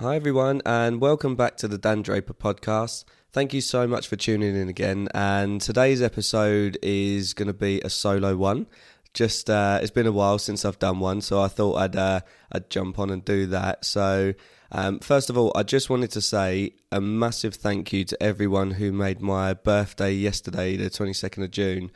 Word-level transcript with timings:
Hi, 0.00 0.14
everyone, 0.14 0.62
and 0.64 1.00
welcome 1.00 1.34
back 1.34 1.56
to 1.56 1.66
the 1.66 1.76
Dan 1.76 2.02
Draper 2.02 2.32
podcast. 2.32 3.04
Thank 3.32 3.52
you 3.52 3.60
so 3.60 3.88
much 3.88 4.06
for 4.06 4.14
tuning 4.14 4.54
in 4.54 4.68
again. 4.68 5.08
And 5.12 5.60
today's 5.60 6.00
episode 6.00 6.78
is 6.84 7.34
going 7.34 7.48
to 7.48 7.52
be 7.52 7.80
a 7.80 7.90
solo 7.90 8.36
one. 8.36 8.68
Just 9.12 9.50
uh, 9.50 9.80
it's 9.82 9.90
been 9.90 10.06
a 10.06 10.12
while 10.12 10.38
since 10.38 10.64
I've 10.64 10.78
done 10.78 11.00
one, 11.00 11.20
so 11.20 11.42
I 11.42 11.48
thought 11.48 11.78
I'd 11.78 11.96
uh, 11.96 12.20
I'd 12.52 12.70
jump 12.70 13.00
on 13.00 13.10
and 13.10 13.24
do 13.24 13.46
that. 13.46 13.84
So 13.84 14.34
um, 14.70 15.00
first 15.00 15.30
of 15.30 15.36
all, 15.36 15.50
I 15.56 15.64
just 15.64 15.90
wanted 15.90 16.12
to 16.12 16.20
say 16.20 16.74
a 16.92 17.00
massive 17.00 17.56
thank 17.56 17.92
you 17.92 18.04
to 18.04 18.22
everyone 18.22 18.70
who 18.70 18.92
made 18.92 19.20
my 19.20 19.52
birthday 19.52 20.12
yesterday, 20.12 20.76
the 20.76 20.90
twenty 20.90 21.12
second 21.12 21.42
of 21.42 21.50
June, 21.50 21.90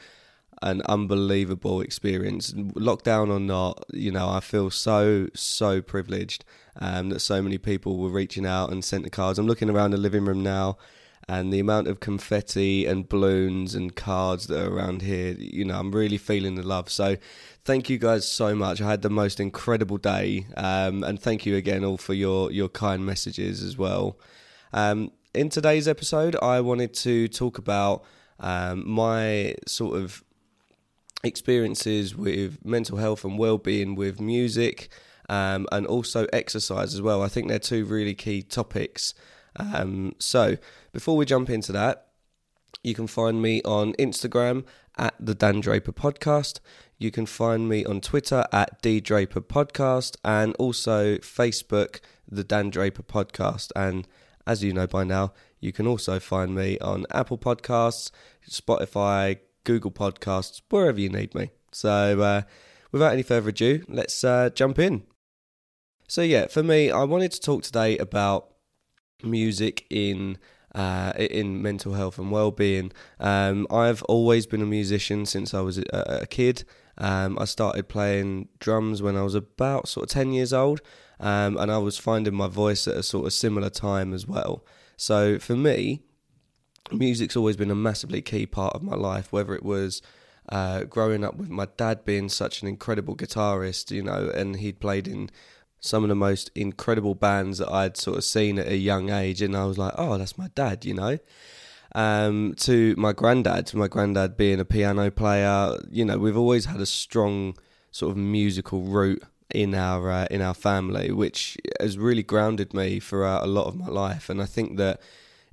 an 0.61 0.83
unbelievable 0.87 1.81
experience. 1.81 2.51
Lockdown 2.51 3.31
or 3.31 3.39
not, 3.39 3.85
you 3.93 4.11
know, 4.11 4.29
I 4.29 4.41
feel 4.41 4.71
so 4.71 5.29
so 5.35 5.81
privileged 5.81 6.45
um, 6.81 7.11
that 7.11 7.21
so 7.21 7.43
many 7.43 7.59
people 7.59 7.99
were 7.99 8.11
reaching 8.11 8.47
out 8.47 8.71
and 8.71 8.85
sent 8.85 9.05
the 9.05 9.11
cards. 9.11 9.39
I'm 9.39 9.47
looking 9.47 9.71
around 9.71 9.91
the 9.91 9.97
living 9.97 10.25
room 10.25 10.43
now 10.43 10.79
and 11.29 11.53
the 11.53 11.61
amount 11.61 11.87
of 11.87 12.01
confetti 12.01 12.87
and 12.87 13.09
balloons 13.09 13.75
and 13.75 13.95
cards 13.95 14.49
that 14.49 14.65
are 14.67 14.75
around 14.75 15.03
here, 15.03 15.35
you 15.39 15.65
know, 15.65 15.79
I'm 15.79 15.93
really 15.93 16.19
feeling 16.19 16.57
the 16.57 16.63
love. 16.63 16.91
So, 16.91 17.17
thank 17.65 17.89
you 17.89 17.99
guys 17.99 18.27
so 18.27 18.55
much. 18.55 18.81
I 18.81 18.91
had 18.91 19.03
the 19.03 19.11
most 19.11 19.39
incredible 19.39 19.99
day, 19.99 20.47
um, 20.57 21.05
and 21.05 21.21
thank 21.21 21.47
you 21.47 21.57
again 21.57 21.85
all 21.85 21.97
for 21.97 22.15
your 22.15 22.51
your 22.51 22.69
kind 22.69 23.07
messages 23.07 23.63
as 23.63 23.79
well. 23.79 24.19
Um, 24.73 25.13
in 25.35 25.49
today's 25.49 25.87
episode, 25.87 26.37
I 26.43 26.61
wanted 26.61 26.93
to 26.95 27.29
talk 27.29 27.59
about 27.59 28.05
um, 28.41 28.89
my 28.89 29.55
sort 29.67 29.97
of 29.97 30.25
experiences 31.25 32.17
with 32.17 32.65
mental 32.65 32.99
health 32.99 33.25
and 33.25 33.39
well-being 33.39 33.95
with 33.95 34.21
music 34.21 34.91
um, 35.29 35.67
and 35.73 35.87
also 35.87 36.27
exercise 36.33 36.95
as 36.95 37.03
well. 37.03 37.23
I 37.23 37.29
think 37.29 37.49
they're 37.49 37.59
two 37.59 37.85
really 37.85 38.15
key 38.15 38.43
topics. 38.43 39.15
Um, 39.57 40.15
so 40.19 40.57
before 40.93 41.17
we 41.17 41.25
jump 41.25 41.51
into 41.51 41.73
that, 41.73 42.09
you 42.83 42.95
can 42.95 43.07
find 43.07 43.41
me 43.41 43.63
on 43.63 43.93
Instagram 43.95 44.65
at 44.99 45.15
the 45.21 45.35
Dan 45.35 45.61
Draper 45.61 45.93
Podcast. 45.93 46.61
You 46.99 47.11
can 47.11 47.27
find 47.27 47.69
me 47.69 47.85
on 47.85 48.01
Twitter 48.01 48.45
at 48.53 48.81
D 48.83 49.01
Draper 49.01 49.41
Podcast 49.41 50.17
and 50.25 50.55
also 50.57 51.17
Facebook, 51.19 52.01
the 52.29 52.45
Dan 52.45 52.71
Draper 52.71 53.03
Podcast. 53.03 53.71
And 53.77 54.07
as 54.47 54.63
you 54.63 54.73
know 54.73 54.87
by 54.87 55.05
now, 55.05 55.33
you 55.61 55.73
can 55.73 55.87
also 55.87 56.19
find 56.19 56.55
me 56.55 56.79
on 56.81 57.07
Apple 57.13 57.39
Podcasts, 57.39 58.11
Spotify, 58.49 59.39
Google 59.65 59.93
Podcasts, 59.93 60.61
wherever 60.71 60.99
you 61.01 61.09
need 61.09 61.35
me. 61.35 61.51
So, 61.71 62.21
uh, 62.21 62.43
without 62.91 63.13
any 63.13 63.23
further 63.23 63.51
ado, 63.51 63.85
let's 63.89 64.25
uh, 64.25 64.51
jump 64.51 64.79
in. 64.79 65.05
So, 66.13 66.21
yeah, 66.21 66.49
for 66.49 66.63
me, 66.63 66.91
I 66.91 67.05
wanted 67.05 67.33
to 67.33 67.41
talk 67.41 67.63
today 67.63 67.97
about 67.97 68.51
music 69.23 69.87
in 69.89 70.37
uh, 70.75 71.15
in 71.17 71.63
mental 71.63 71.95
health 71.95 72.19
and 72.19 72.31
well-being. 72.31 72.93
Um, 73.19 73.67
I've 73.71 74.03
always 74.03 74.45
been 74.45 74.61
a 74.61 74.67
musician 74.67 75.25
since 75.25 75.55
I 75.55 75.63
was 75.63 75.79
a, 75.79 76.19
a 76.21 76.27
kid. 76.27 76.65
Um, 76.99 77.39
I 77.39 77.47
started 77.47 77.89
playing 77.89 78.51
drums 78.59 79.01
when 79.01 79.17
I 79.17 79.23
was 79.23 79.35
about 79.35 79.89
sort 79.89 80.05
of 80.05 80.11
ten 80.11 80.33
years 80.33 80.53
old, 80.53 80.83
um, 81.19 81.57
and 81.57 81.73
I 81.73 81.79
was 81.79 81.97
finding 81.97 82.35
my 82.35 82.49
voice 82.49 82.87
at 82.87 82.97
a 82.97 83.03
sort 83.03 83.25
of 83.25 83.33
similar 83.33 83.71
time 83.71 84.13
as 84.13 84.27
well. 84.27 84.67
So 84.99 85.39
for 85.39 85.57
me, 85.57 86.03
music's 86.91 87.39
always 87.39 87.57
been 87.57 87.71
a 87.71 87.75
massively 87.75 88.21
key 88.21 88.45
part 88.45 88.75
of 88.75 88.83
my 88.83 88.97
life. 88.97 89.33
Whether 89.33 89.55
it 89.55 89.65
was 89.65 90.03
uh, 90.51 90.85
growing 90.85 91.25
up 91.25 91.37
with 91.37 91.49
my 91.49 91.69
dad 91.79 92.05
being 92.05 92.29
such 92.29 92.61
an 92.61 92.69
incredible 92.69 93.17
guitarist, 93.17 93.91
you 93.91 94.03
know, 94.03 94.31
and 94.35 94.57
he'd 94.57 94.79
played 94.79 95.09
in 95.09 95.31
some 95.83 96.05
of 96.05 96.09
the 96.09 96.15
most 96.15 96.51
incredible 96.55 97.17
bands 97.17 97.59
that 97.59 97.69
I'd 97.69 97.97
sort 97.97 98.17
of 98.17 98.25
seen 98.25 98.59
at 98.59 98.69
a 98.69 98.77
young 98.77 99.11
age, 99.11 99.43
and 99.43 99.57
I 99.57 99.65
was 99.65 99.77
like, 99.77 99.93
oh, 99.99 100.17
that's 100.17 100.39
my 100.39 100.49
dad, 100.55 100.85
you 100.85 100.95
know. 100.95 101.19
Um, 101.95 102.55
to 102.59 102.95
my 102.97 103.13
granddad, 103.13 103.67
to 103.67 103.77
my 103.77 103.89
granddad 103.89 104.37
being 104.37 104.61
a 104.61 104.65
piano 104.65 105.11
player, 105.11 105.77
you 105.91 106.05
know, 106.05 106.19
we've 106.19 106.37
always 106.37 106.67
had 106.67 106.81
a 106.81 106.87
strong 106.87 107.57
sort 107.91 108.13
of 108.13 108.17
musical 108.17 108.83
root 108.83 109.25
in 109.51 109.75
our 109.75 110.09
uh, 110.09 110.27
in 110.31 110.41
our 110.41 110.55
family, 110.55 111.11
which 111.11 111.59
has 111.81 111.99
really 111.99 112.23
grounded 112.23 112.73
me 112.73 113.01
throughout 113.01 113.43
a 113.43 113.49
lot 113.49 113.67
of 113.67 113.75
my 113.75 113.89
life. 113.89 114.31
And 114.31 114.41
I 114.41 114.47
think 114.47 114.77
that 114.79 115.01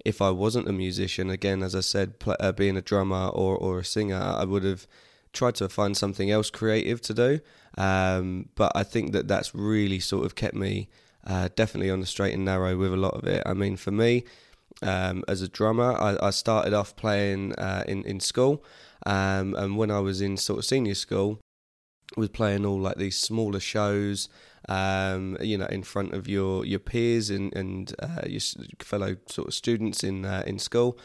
if 0.06 0.22
I 0.22 0.30
wasn't 0.30 0.70
a 0.70 0.72
musician, 0.72 1.32
again, 1.32 1.64
as 1.64 1.76
I 1.76 1.82
said, 1.82 2.20
pl- 2.20 2.38
uh, 2.40 2.52
being 2.52 2.78
a 2.78 2.82
drummer 2.82 3.30
or 3.30 3.58
or 3.58 3.80
a 3.80 3.86
singer, 3.86 4.22
I 4.22 4.46
would 4.46 4.64
have 4.64 4.88
tried 5.34 5.56
to 5.56 5.70
find 5.70 5.96
something 5.96 6.32
else 6.32 6.50
creative 6.50 7.02
to 7.02 7.14
do. 7.14 7.40
Um, 7.78 8.50
but 8.56 8.72
I 8.76 8.84
think 8.84 9.14
that 9.14 9.28
that's 9.28 9.54
really 9.54 10.00
sort 10.00 10.26
of 10.26 10.36
kept 10.36 10.56
me 10.56 10.90
uh, 11.26 11.50
definitely 11.56 11.92
on 11.92 12.00
the 12.00 12.06
straight 12.06 12.34
and 12.34 12.46
narrow 12.46 12.78
with 12.78 12.94
a 12.94 12.98
lot 12.98 13.14
of 13.14 13.26
it. 13.26 13.44
I 13.46 13.54
mean, 13.54 13.76
for 13.76 13.92
me, 13.92 14.24
um, 14.82 15.24
as 15.28 15.42
a 15.42 15.48
drummer, 15.48 15.94
I, 15.94 16.18
I 16.22 16.30
started 16.32 16.74
off 16.74 16.96
playing 16.96 17.54
uh, 17.56 17.84
in 17.88 18.04
in 18.04 18.20
school, 18.20 18.64
um, 19.06 19.56
and 19.56 19.78
when 19.78 19.92
I 19.92 20.00
was 20.00 20.22
in 20.22 20.38
sort 20.38 20.60
of 20.60 20.66
senior 20.66 20.96
school, 20.96 21.40
was 22.16 22.30
playing 22.30 22.66
all 22.66 22.80
like 22.80 22.98
these 22.98 23.18
smaller 23.18 23.60
shows. 23.60 24.30
Um, 24.68 25.38
you 25.42 25.58
know, 25.58 25.66
in 25.68 25.84
front 25.84 26.14
of 26.14 26.28
your 26.28 26.66
your 26.66 26.80
peers 26.80 27.30
and 27.30 27.54
and 27.56 27.94
uh, 28.00 28.22
your 28.28 28.42
fellow 28.80 29.18
sort 29.28 29.48
of 29.48 29.54
students 29.54 30.04
in 30.04 30.26
uh, 30.26 30.44
in 30.46 30.60
school 30.60 30.98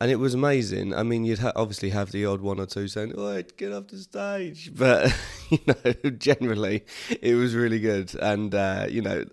and 0.00 0.10
it 0.10 0.16
was 0.16 0.32
amazing. 0.32 0.94
I 0.94 1.02
mean, 1.02 1.24
you'd 1.24 1.40
ha- 1.40 1.52
obviously 1.54 1.90
have 1.90 2.10
the 2.10 2.24
odd 2.24 2.40
one 2.40 2.58
or 2.58 2.66
two 2.66 2.88
saying, 2.88 3.14
"Oh, 3.16 3.42
get 3.56 3.72
off 3.72 3.88
the 3.88 3.98
stage," 3.98 4.72
but 4.76 5.14
you 5.50 5.58
know, 5.66 6.10
generally, 6.18 6.84
it 7.20 7.34
was 7.34 7.54
really 7.54 7.80
good. 7.80 8.14
And 8.14 8.54
uh, 8.54 8.86
you 8.88 9.02
know, 9.02 9.24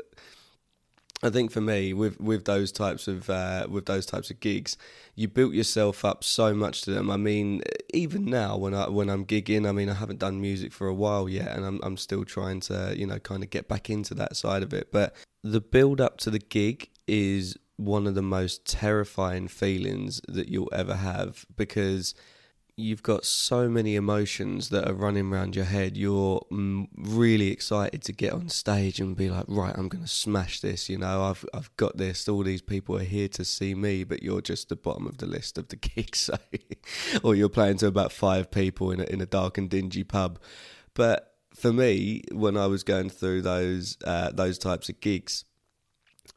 I 1.24 1.30
think 1.30 1.52
for 1.52 1.62
me, 1.62 1.94
with 1.94 2.20
with 2.20 2.44
those 2.44 2.74
types 2.74 3.08
of 3.08 3.30
uh, 3.30 3.68
with 3.70 3.86
those 3.86 4.06
types 4.06 4.30
of 4.30 4.42
gigs, 4.42 4.78
you 5.16 5.30
built 5.30 5.54
yourself 5.54 6.04
up 6.04 6.26
so 6.26 6.54
much 6.54 6.82
to 6.82 6.92
them. 6.92 7.10
I 7.10 7.18
mean, 7.18 7.62
even 7.94 8.26
now 8.26 8.58
when 8.58 8.74
I 8.74 8.90
when 8.90 9.10
I'm 9.10 9.26
gigging, 9.26 9.68
I 9.68 9.72
mean, 9.72 9.90
I 9.90 9.94
haven't 9.94 10.20
done 10.20 10.42
music 10.42 10.74
for 10.74 10.88
a 10.88 10.94
while 10.94 11.30
yet, 11.30 11.56
and 11.56 11.66
I'm 11.66 11.80
I'm 11.82 11.96
still 11.96 12.26
trying 12.26 12.60
to 12.62 12.94
you 12.98 13.08
know 13.08 13.20
kind 13.20 13.42
of 13.42 13.50
get 13.50 13.70
back 13.70 13.90
into 13.90 14.14
that 14.16 14.36
side 14.36 14.64
of 14.64 14.74
it. 14.74 14.92
But 14.92 15.16
the 15.44 15.62
build 15.62 16.02
up 16.02 16.18
to 16.20 16.30
the 16.30 16.40
gig 16.40 16.90
is 17.08 17.58
one 17.78 18.08
of 18.08 18.16
the 18.16 18.22
most 18.22 18.66
terrifying 18.66 19.48
feelings 19.48 20.22
that 20.28 20.50
you'll 20.50 20.70
ever 20.74 20.96
have 20.96 21.46
because 21.56 22.14
you've 22.80 23.02
got 23.02 23.26
so 23.26 23.68
many 23.68 23.96
emotions 23.96 24.70
that 24.70 24.88
are 24.88 24.94
running 24.94 25.34
around 25.34 25.56
your 25.56 25.66
head. 25.66 25.98
You're 25.98 26.46
mm, 26.52 26.88
really 26.96 27.52
excited 27.52 28.04
to 28.04 28.14
get 28.14 28.34
on 28.34 28.50
stage 28.50 29.00
and 29.00 29.18
be 29.18 29.30
like, 29.30 29.46
right, 29.48 29.74
I'm 29.76 29.90
going 29.90 30.04
to 30.04 30.10
smash 30.10 30.62
this. 30.62 30.88
You 30.88 31.00
know, 31.00 31.24
I've 31.24 31.44
I've 31.54 31.76
got 31.76 31.98
this. 31.98 32.30
All 32.30 32.44
these 32.44 32.62
people 32.62 32.96
are 32.98 33.04
here 33.04 33.28
to 33.30 33.44
see 33.44 33.74
me, 33.74 34.04
but 34.04 34.22
you're 34.22 34.42
just 34.42 34.70
the 34.70 34.76
bottom 34.76 35.08
of 35.08 35.18
the 35.18 35.26
list 35.26 35.58
of 35.58 35.70
the 35.70 35.76
gigs, 35.76 36.20
so, 36.20 36.38
or 37.24 37.36
you're 37.36 37.50
playing 37.50 37.78
to 37.78 37.88
about 37.88 38.12
five 38.12 38.52
people 38.52 38.92
in 38.92 39.00
a, 39.00 39.06
in 39.06 39.22
a 39.22 39.26
dark 39.26 39.58
and 39.58 39.70
dingy 39.70 40.04
pub. 40.04 40.40
But 40.94 41.34
for 41.56 41.74
me, 41.74 42.24
when 42.32 42.56
I 42.56 42.68
was 42.68 42.84
going 42.84 43.10
through 43.10 43.42
those 43.42 43.98
uh, 44.06 44.32
those 44.32 44.60
types 44.60 44.88
of 44.88 45.00
gigs, 45.02 45.46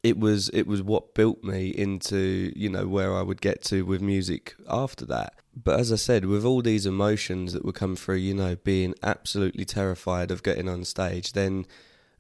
it 0.03 0.19
was 0.19 0.49
it 0.51 0.67
was 0.67 0.83
what 0.83 1.15
built 1.15 1.45
me 1.45 1.69
into 1.69 2.53
you 2.57 2.69
know 2.69 2.87
where 2.87 3.15
I 3.15 3.23
would 3.23 3.41
get 3.41 3.63
to 3.65 3.83
with 3.85 4.01
music 4.01 4.55
after 4.69 5.05
that. 5.07 5.35
But 5.55 5.81
as 5.81 5.93
I 5.93 5.97
said, 5.97 6.25
with 6.25 6.45
all 6.45 6.63
these 6.63 6.87
emotions 6.87 7.53
that 7.53 7.65
would 7.65 7.75
come 7.75 7.97
through, 7.97 8.17
you 8.17 8.35
know, 8.35 8.57
being 8.57 8.95
absolutely 9.03 9.65
terrified 9.65 10.31
of 10.31 10.43
getting 10.43 10.69
on 10.69 10.85
stage, 10.85 11.33
then 11.33 11.67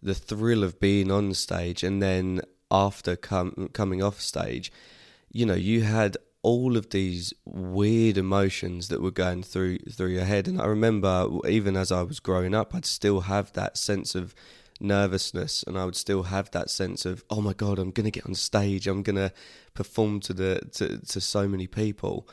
the 0.02 0.14
thrill 0.14 0.64
of 0.64 0.80
being 0.80 1.10
on 1.10 1.34
stage, 1.34 1.82
and 1.82 2.02
then 2.02 2.40
after 2.70 3.16
com- 3.16 3.70
coming 3.72 4.02
off 4.02 4.20
stage, 4.20 4.72
you 5.32 5.46
know, 5.46 5.54
you 5.54 5.82
had 5.82 6.16
all 6.42 6.76
of 6.76 6.90
these 6.90 7.32
weird 7.44 8.16
emotions 8.16 8.88
that 8.88 9.02
were 9.02 9.10
going 9.10 9.42
through 9.42 9.78
through 9.92 10.08
your 10.08 10.24
head. 10.24 10.48
And 10.48 10.60
I 10.60 10.66
remember 10.66 11.28
even 11.48 11.76
as 11.76 11.92
I 11.92 12.02
was 12.02 12.20
growing 12.20 12.54
up, 12.54 12.74
I'd 12.74 12.84
still 12.84 13.22
have 13.22 13.52
that 13.52 13.76
sense 13.76 14.14
of 14.14 14.34
nervousness 14.80 15.62
and 15.62 15.78
I 15.78 15.84
would 15.84 15.96
still 15.96 16.24
have 16.24 16.50
that 16.50 16.70
sense 16.70 17.04
of 17.04 17.24
oh 17.30 17.40
my 17.40 17.52
god 17.52 17.78
I'm 17.78 17.90
going 17.90 18.04
to 18.04 18.10
get 18.10 18.26
on 18.26 18.34
stage 18.34 18.86
I'm 18.86 19.02
going 19.02 19.16
to 19.16 19.32
perform 19.74 20.20
to 20.20 20.32
the 20.32 20.60
to, 20.72 20.98
to 20.98 21.20
so 21.20 21.46
many 21.46 21.66
people. 21.66 22.28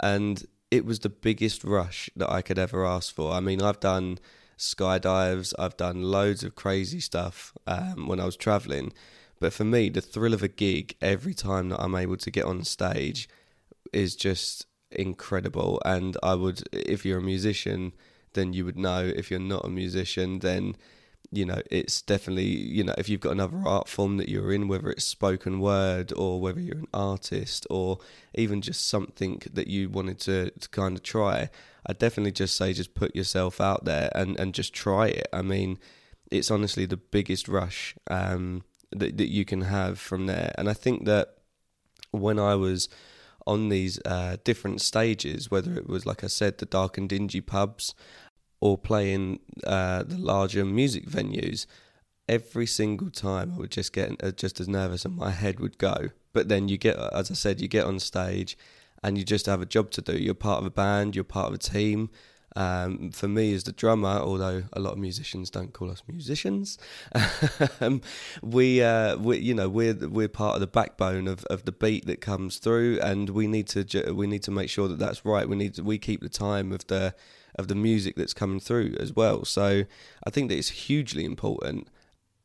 And 0.00 0.44
it 0.70 0.84
was 0.84 1.00
the 1.00 1.08
biggest 1.08 1.64
rush 1.64 2.10
that 2.14 2.30
I 2.30 2.42
could 2.42 2.58
ever 2.58 2.86
ask 2.86 3.14
for. 3.14 3.32
I 3.32 3.40
mean 3.40 3.62
I've 3.62 3.80
done 3.80 4.18
skydives 4.56 5.54
I've 5.58 5.76
done 5.76 6.02
loads 6.02 6.44
of 6.44 6.54
crazy 6.54 7.00
stuff 7.00 7.52
um, 7.66 8.08
when 8.08 8.20
I 8.20 8.24
was 8.24 8.36
traveling 8.36 8.92
but 9.40 9.52
for 9.52 9.64
me 9.64 9.88
the 9.88 10.00
thrill 10.00 10.34
of 10.34 10.42
a 10.42 10.48
gig 10.48 10.96
every 11.00 11.34
time 11.34 11.68
that 11.68 11.80
I'm 11.80 11.94
able 11.94 12.16
to 12.16 12.30
get 12.30 12.44
on 12.44 12.64
stage 12.64 13.28
is 13.92 14.16
just 14.16 14.66
incredible. 14.90 15.80
And 15.84 16.16
I 16.22 16.34
would 16.34 16.62
if 16.72 17.04
you're 17.04 17.18
a 17.18 17.22
musician 17.22 17.92
then 18.34 18.52
you 18.52 18.64
would 18.64 18.78
know. 18.78 19.04
If 19.04 19.30
you're 19.30 19.40
not 19.40 19.64
a 19.64 19.70
musician 19.70 20.40
then 20.40 20.76
you 21.30 21.44
know, 21.44 21.60
it's 21.70 22.00
definitely, 22.00 22.46
you 22.46 22.82
know, 22.82 22.94
if 22.96 23.08
you've 23.08 23.20
got 23.20 23.32
another 23.32 23.62
art 23.66 23.88
form 23.88 24.16
that 24.16 24.28
you're 24.28 24.52
in, 24.52 24.66
whether 24.66 24.88
it's 24.88 25.04
spoken 25.04 25.60
word 25.60 26.12
or 26.16 26.40
whether 26.40 26.60
you're 26.60 26.78
an 26.78 26.88
artist 26.94 27.66
or 27.68 27.98
even 28.34 28.62
just 28.62 28.88
something 28.88 29.42
that 29.52 29.66
you 29.66 29.90
wanted 29.90 30.18
to, 30.20 30.50
to 30.50 30.68
kind 30.70 30.96
of 30.96 31.02
try, 31.02 31.50
I 31.86 31.92
definitely 31.92 32.32
just 32.32 32.56
say 32.56 32.72
just 32.72 32.94
put 32.94 33.14
yourself 33.14 33.60
out 33.60 33.84
there 33.84 34.10
and, 34.14 34.38
and 34.40 34.54
just 34.54 34.72
try 34.72 35.08
it. 35.08 35.28
I 35.32 35.42
mean, 35.42 35.78
it's 36.30 36.50
honestly 36.50 36.86
the 36.86 36.96
biggest 36.96 37.48
rush 37.48 37.94
um, 38.10 38.62
that 38.90 39.16
that 39.18 39.30
you 39.30 39.44
can 39.44 39.62
have 39.62 39.98
from 39.98 40.26
there. 40.26 40.52
And 40.56 40.68
I 40.68 40.74
think 40.74 41.04
that 41.04 41.38
when 42.10 42.38
I 42.38 42.54
was 42.54 42.88
on 43.46 43.70
these 43.70 43.98
uh, 44.04 44.36
different 44.44 44.80
stages, 44.80 45.50
whether 45.50 45.74
it 45.74 45.88
was 45.88 46.04
like 46.06 46.22
I 46.22 46.26
said, 46.26 46.58
the 46.58 46.66
dark 46.66 46.98
and 46.98 47.08
dingy 47.08 47.40
pubs, 47.40 47.94
or 48.60 48.76
playing 48.76 49.40
uh, 49.64 50.02
the 50.02 50.18
larger 50.18 50.64
music 50.64 51.06
venues, 51.06 51.66
every 52.28 52.66
single 52.66 53.10
time 53.10 53.52
I 53.54 53.58
would 53.58 53.70
just 53.70 53.92
get 53.92 54.22
uh, 54.22 54.30
just 54.32 54.60
as 54.60 54.68
nervous 54.68 55.04
and 55.04 55.16
my 55.16 55.30
head 55.30 55.60
would 55.60 55.78
go. 55.78 56.10
But 56.32 56.48
then 56.48 56.68
you 56.68 56.76
get, 56.76 56.96
as 56.96 57.30
I 57.30 57.34
said, 57.34 57.60
you 57.60 57.68
get 57.68 57.86
on 57.86 57.98
stage 57.98 58.56
and 59.02 59.16
you 59.16 59.24
just 59.24 59.46
have 59.46 59.62
a 59.62 59.66
job 59.66 59.90
to 59.92 60.02
do. 60.02 60.12
You're 60.12 60.34
part 60.34 60.60
of 60.60 60.66
a 60.66 60.70
band, 60.70 61.14
you're 61.14 61.24
part 61.24 61.48
of 61.48 61.54
a 61.54 61.58
team. 61.58 62.10
Um, 62.58 63.12
for 63.12 63.28
me, 63.28 63.54
as 63.54 63.62
the 63.62 63.70
drummer, 63.70 64.18
although 64.18 64.64
a 64.72 64.80
lot 64.80 64.94
of 64.94 64.98
musicians 64.98 65.48
don't 65.48 65.72
call 65.72 65.92
us 65.92 66.02
musicians, 66.08 66.76
um, 67.80 68.02
we, 68.42 68.82
uh, 68.82 69.16
we, 69.16 69.38
you 69.38 69.54
know, 69.54 69.68
we're 69.68 69.94
we're 69.94 70.26
part 70.26 70.56
of 70.56 70.60
the 70.60 70.66
backbone 70.66 71.28
of, 71.28 71.44
of 71.44 71.66
the 71.66 71.70
beat 71.70 72.06
that 72.06 72.20
comes 72.20 72.58
through, 72.58 72.98
and 72.98 73.30
we 73.30 73.46
need 73.46 73.68
to 73.68 74.12
we 74.12 74.26
need 74.26 74.42
to 74.42 74.50
make 74.50 74.70
sure 74.70 74.88
that 74.88 74.98
that's 74.98 75.24
right. 75.24 75.48
We 75.48 75.54
need 75.54 75.74
to, 75.74 75.84
we 75.84 75.98
keep 75.98 76.20
the 76.20 76.28
time 76.28 76.72
of 76.72 76.84
the 76.88 77.14
of 77.54 77.68
the 77.68 77.76
music 77.76 78.16
that's 78.16 78.34
coming 78.34 78.58
through 78.58 78.96
as 78.98 79.14
well. 79.14 79.44
So 79.44 79.84
I 80.26 80.30
think 80.30 80.48
that 80.48 80.58
it's 80.58 80.70
hugely 80.70 81.24
important 81.24 81.86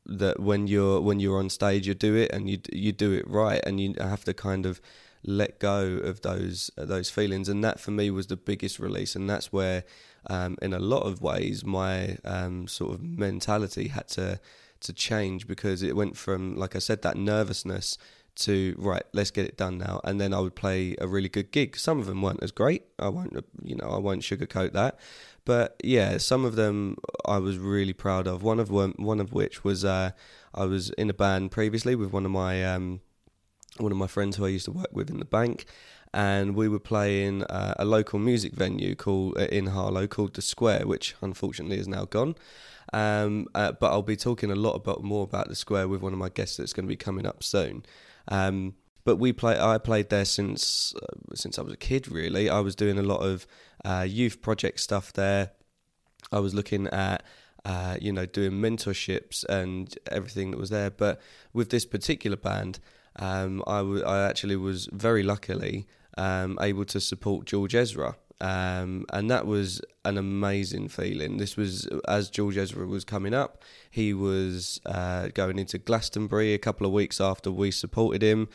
that 0.05 0.39
when 0.39 0.67
you're 0.67 1.01
when 1.01 1.19
you're 1.19 1.39
on 1.39 1.49
stage, 1.49 1.87
you 1.87 1.95
do 1.95 2.15
it 2.15 2.31
and 2.31 2.47
you 2.47 2.59
you 2.71 2.91
do 2.91 3.13
it 3.13 3.27
right, 3.27 3.61
and 3.65 3.79
you 3.79 3.95
have 3.99 4.25
to 4.25 4.35
kind 4.35 4.67
of 4.67 4.79
let 5.23 5.59
go 5.59 5.83
of 6.03 6.21
those 6.21 6.69
uh, 6.77 6.85
those 6.85 7.09
feelings, 7.09 7.49
and 7.49 7.63
that 7.63 7.79
for 7.79 7.91
me 7.91 8.11
was 8.11 8.27
the 8.27 8.35
biggest 8.37 8.79
release, 8.79 9.15
and 9.15 9.29
that's 9.29 9.51
where, 9.51 9.83
um, 10.27 10.57
in 10.61 10.73
a 10.73 10.79
lot 10.79 11.03
of 11.03 11.21
ways, 11.21 11.63
my 11.65 12.17
um, 12.23 12.67
sort 12.67 12.93
of 12.93 13.03
mentality 13.03 13.89
had 13.89 14.07
to 14.09 14.39
to 14.81 14.93
change 14.93 15.47
because 15.47 15.81
it 15.81 15.95
went 15.95 16.17
from, 16.17 16.57
like 16.57 16.75
I 16.75 16.79
said, 16.79 17.01
that 17.03 17.15
nervousness 17.15 17.97
to 18.35 18.75
right, 18.77 19.03
let's 19.13 19.31
get 19.31 19.45
it 19.45 19.57
done 19.57 19.77
now, 19.77 20.01
and 20.03 20.19
then 20.19 20.33
I 20.33 20.39
would 20.39 20.55
play 20.55 20.95
a 20.99 21.07
really 21.07 21.29
good 21.29 21.51
gig. 21.51 21.77
Some 21.77 21.99
of 21.99 22.05
them 22.05 22.21
weren't 22.21 22.43
as 22.43 22.51
great. 22.51 22.83
I 22.99 23.09
won't, 23.09 23.33
you 23.63 23.75
know, 23.75 23.89
I 23.89 23.99
won't 23.99 24.21
sugarcoat 24.21 24.73
that, 24.73 24.99
but 25.45 25.75
yeah, 25.83 26.17
some 26.17 26.43
of 26.43 26.55
them 26.55 26.97
I 27.25 27.37
was 27.37 27.57
really 27.57 27.93
proud 27.93 28.27
of. 28.27 28.43
One 28.43 28.59
of 28.59 28.69
them, 28.69 28.95
one 28.97 29.19
of 29.19 29.33
which 29.33 29.63
was 29.63 29.85
uh, 29.85 30.11
I 30.53 30.65
was 30.65 30.89
in 30.91 31.09
a 31.09 31.13
band 31.13 31.51
previously 31.51 31.95
with 31.95 32.11
one 32.11 32.25
of 32.25 32.31
my 32.31 32.63
um, 32.65 33.01
one 33.77 33.91
of 33.91 33.97
my 33.97 34.07
friends 34.07 34.37
who 34.37 34.45
I 34.45 34.49
used 34.49 34.65
to 34.65 34.71
work 34.71 34.91
with 34.91 35.09
in 35.09 35.19
the 35.19 35.25
bank, 35.25 35.65
and 36.13 36.55
we 36.55 36.67
were 36.67 36.79
playing 36.79 37.43
uh, 37.43 37.73
a 37.79 37.85
local 37.85 38.19
music 38.19 38.53
venue 38.53 38.95
called 38.95 39.37
uh, 39.37 39.45
in 39.45 39.67
Harlow 39.67 40.07
called 40.07 40.35
the 40.35 40.41
Square, 40.41 40.87
which 40.87 41.15
unfortunately 41.21 41.79
is 41.79 41.87
now 41.87 42.05
gone. 42.05 42.35
Um, 42.91 43.47
uh, 43.55 43.71
but 43.71 43.91
I'll 43.91 44.03
be 44.03 44.15
talking 44.15 44.51
a 44.51 44.55
lot 44.55 44.73
about 44.73 45.03
more 45.03 45.23
about 45.23 45.49
the 45.49 45.55
Square 45.55 45.87
with 45.87 46.01
one 46.01 46.13
of 46.13 46.19
my 46.19 46.29
guests 46.29 46.57
that's 46.57 46.73
going 46.73 46.85
to 46.85 46.89
be 46.89 46.95
coming 46.95 47.25
up 47.25 47.43
soon. 47.43 47.83
Um, 48.27 48.75
but 49.05 49.17
we 49.17 49.33
play. 49.33 49.59
I 49.59 49.77
played 49.79 50.09
there 50.09 50.25
since 50.25 50.93
uh, 50.95 51.35
since 51.35 51.59
I 51.59 51.61
was 51.61 51.73
a 51.73 51.77
kid. 51.77 52.07
Really, 52.07 52.49
I 52.49 52.59
was 52.59 52.75
doing 52.75 52.97
a 52.97 53.03
lot 53.03 53.21
of 53.21 53.47
uh, 53.83 54.05
youth 54.07 54.41
project 54.41 54.79
stuff 54.79 55.11
there. 55.11 55.51
I 56.31 56.39
was 56.39 56.53
looking 56.53 56.87
at 56.87 57.23
uh, 57.65 57.97
you 57.99 58.13
know 58.13 58.25
doing 58.25 58.51
mentorships 58.51 59.43
and 59.45 59.97
everything 60.09 60.51
that 60.51 60.57
was 60.57 60.69
there. 60.69 60.89
But 60.89 61.19
with 61.51 61.69
this 61.69 61.85
particular 61.85 62.37
band, 62.37 62.79
um, 63.17 63.63
I, 63.67 63.79
w- 63.79 64.03
I 64.03 64.27
actually 64.27 64.55
was 64.55 64.87
very 64.91 65.23
luckily 65.23 65.87
um, 66.17 66.57
able 66.61 66.85
to 66.85 66.99
support 66.99 67.45
George 67.45 67.75
Ezra. 67.75 68.15
Um, 68.41 69.05
and 69.13 69.31
that 69.31 69.45
was 69.45 69.81
an 70.03 70.17
amazing 70.17 70.89
feeling. 70.89 71.37
This 71.37 71.55
was 71.55 71.87
as 72.07 72.29
George 72.29 72.57
Ezra 72.57 72.85
was 72.85 73.05
coming 73.05 73.33
up. 73.33 73.63
He 73.89 74.13
was 74.13 74.81
uh, 74.85 75.29
going 75.29 75.59
into 75.59 75.77
Glastonbury 75.77 76.53
a 76.53 76.57
couple 76.57 76.85
of 76.85 76.91
weeks 76.91 77.21
after 77.21 77.51
we 77.51 77.71
supported 77.71 78.21
him, 78.21 78.49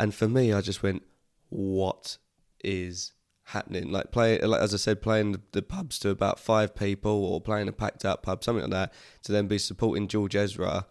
and 0.00 0.14
for 0.14 0.26
me, 0.26 0.54
I 0.54 0.62
just 0.62 0.82
went, 0.82 1.02
"What 1.50 2.16
is 2.64 3.12
happening?" 3.44 3.90
Like 3.90 4.10
play, 4.10 4.38
like, 4.38 4.62
as 4.62 4.72
I 4.72 4.78
said, 4.78 5.02
playing 5.02 5.32
the, 5.32 5.40
the 5.52 5.62
pubs 5.62 5.98
to 5.98 6.08
about 6.08 6.40
five 6.40 6.74
people, 6.74 7.22
or 7.22 7.38
playing 7.38 7.68
a 7.68 7.72
packed 7.72 8.06
out 8.06 8.22
pub, 8.22 8.42
something 8.42 8.62
like 8.62 8.70
that, 8.70 8.94
to 9.24 9.32
then 9.32 9.48
be 9.48 9.58
supporting 9.58 10.08
George 10.08 10.36
Ezra 10.36 10.86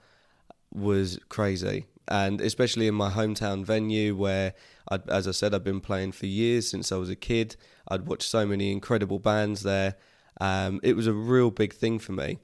was 0.71 1.17
crazy 1.29 1.87
and 2.07 2.41
especially 2.41 2.87
in 2.87 2.95
my 2.95 3.09
hometown 3.09 3.65
venue 3.65 4.15
where 4.15 4.53
I'd, 4.89 5.09
as 5.09 5.27
I 5.27 5.31
said 5.31 5.53
I've 5.53 5.63
been 5.63 5.81
playing 5.81 6.11
for 6.11 6.25
years 6.25 6.69
since 6.69 6.91
I 6.91 6.97
was 6.97 7.09
a 7.09 7.15
kid. 7.15 7.55
I'd 7.87 8.07
watched 8.07 8.29
so 8.29 8.45
many 8.45 8.71
incredible 8.71 9.19
bands 9.19 9.63
there. 9.63 9.95
Um, 10.39 10.79
it 10.83 10.95
was 10.95 11.07
a 11.07 11.13
real 11.13 11.51
big 11.51 11.73
thing 11.73 11.99
for 11.99 12.11
me. 12.11 12.39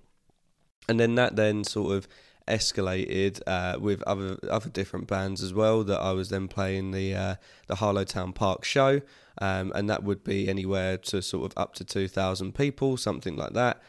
And 0.89 0.99
then 0.99 1.15
that 1.15 1.35
then 1.35 1.63
sort 1.63 1.95
of 1.95 2.07
escalated 2.47 3.39
uh, 3.45 3.77
with 3.79 4.01
other 4.03 4.37
other 4.49 4.69
different 4.69 5.07
bands 5.07 5.43
as 5.43 5.53
well 5.53 5.83
that 5.83 5.99
I 5.99 6.11
was 6.11 6.29
then 6.29 6.47
playing 6.47 6.91
the 6.91 7.13
uh, 7.13 7.35
the 7.67 7.75
Harlow 7.75 8.03
Town 8.03 8.33
Park 8.33 8.63
show. 8.63 9.01
Um, 9.39 9.71
and 9.75 9.89
that 9.89 10.03
would 10.03 10.23
be 10.23 10.49
anywhere 10.49 10.97
to 10.97 11.21
sort 11.21 11.45
of 11.51 11.57
up 11.57 11.73
to 11.75 11.85
2000 11.85 12.53
people 12.53 12.97
something 12.97 13.37
like 13.37 13.53
that 13.53 13.81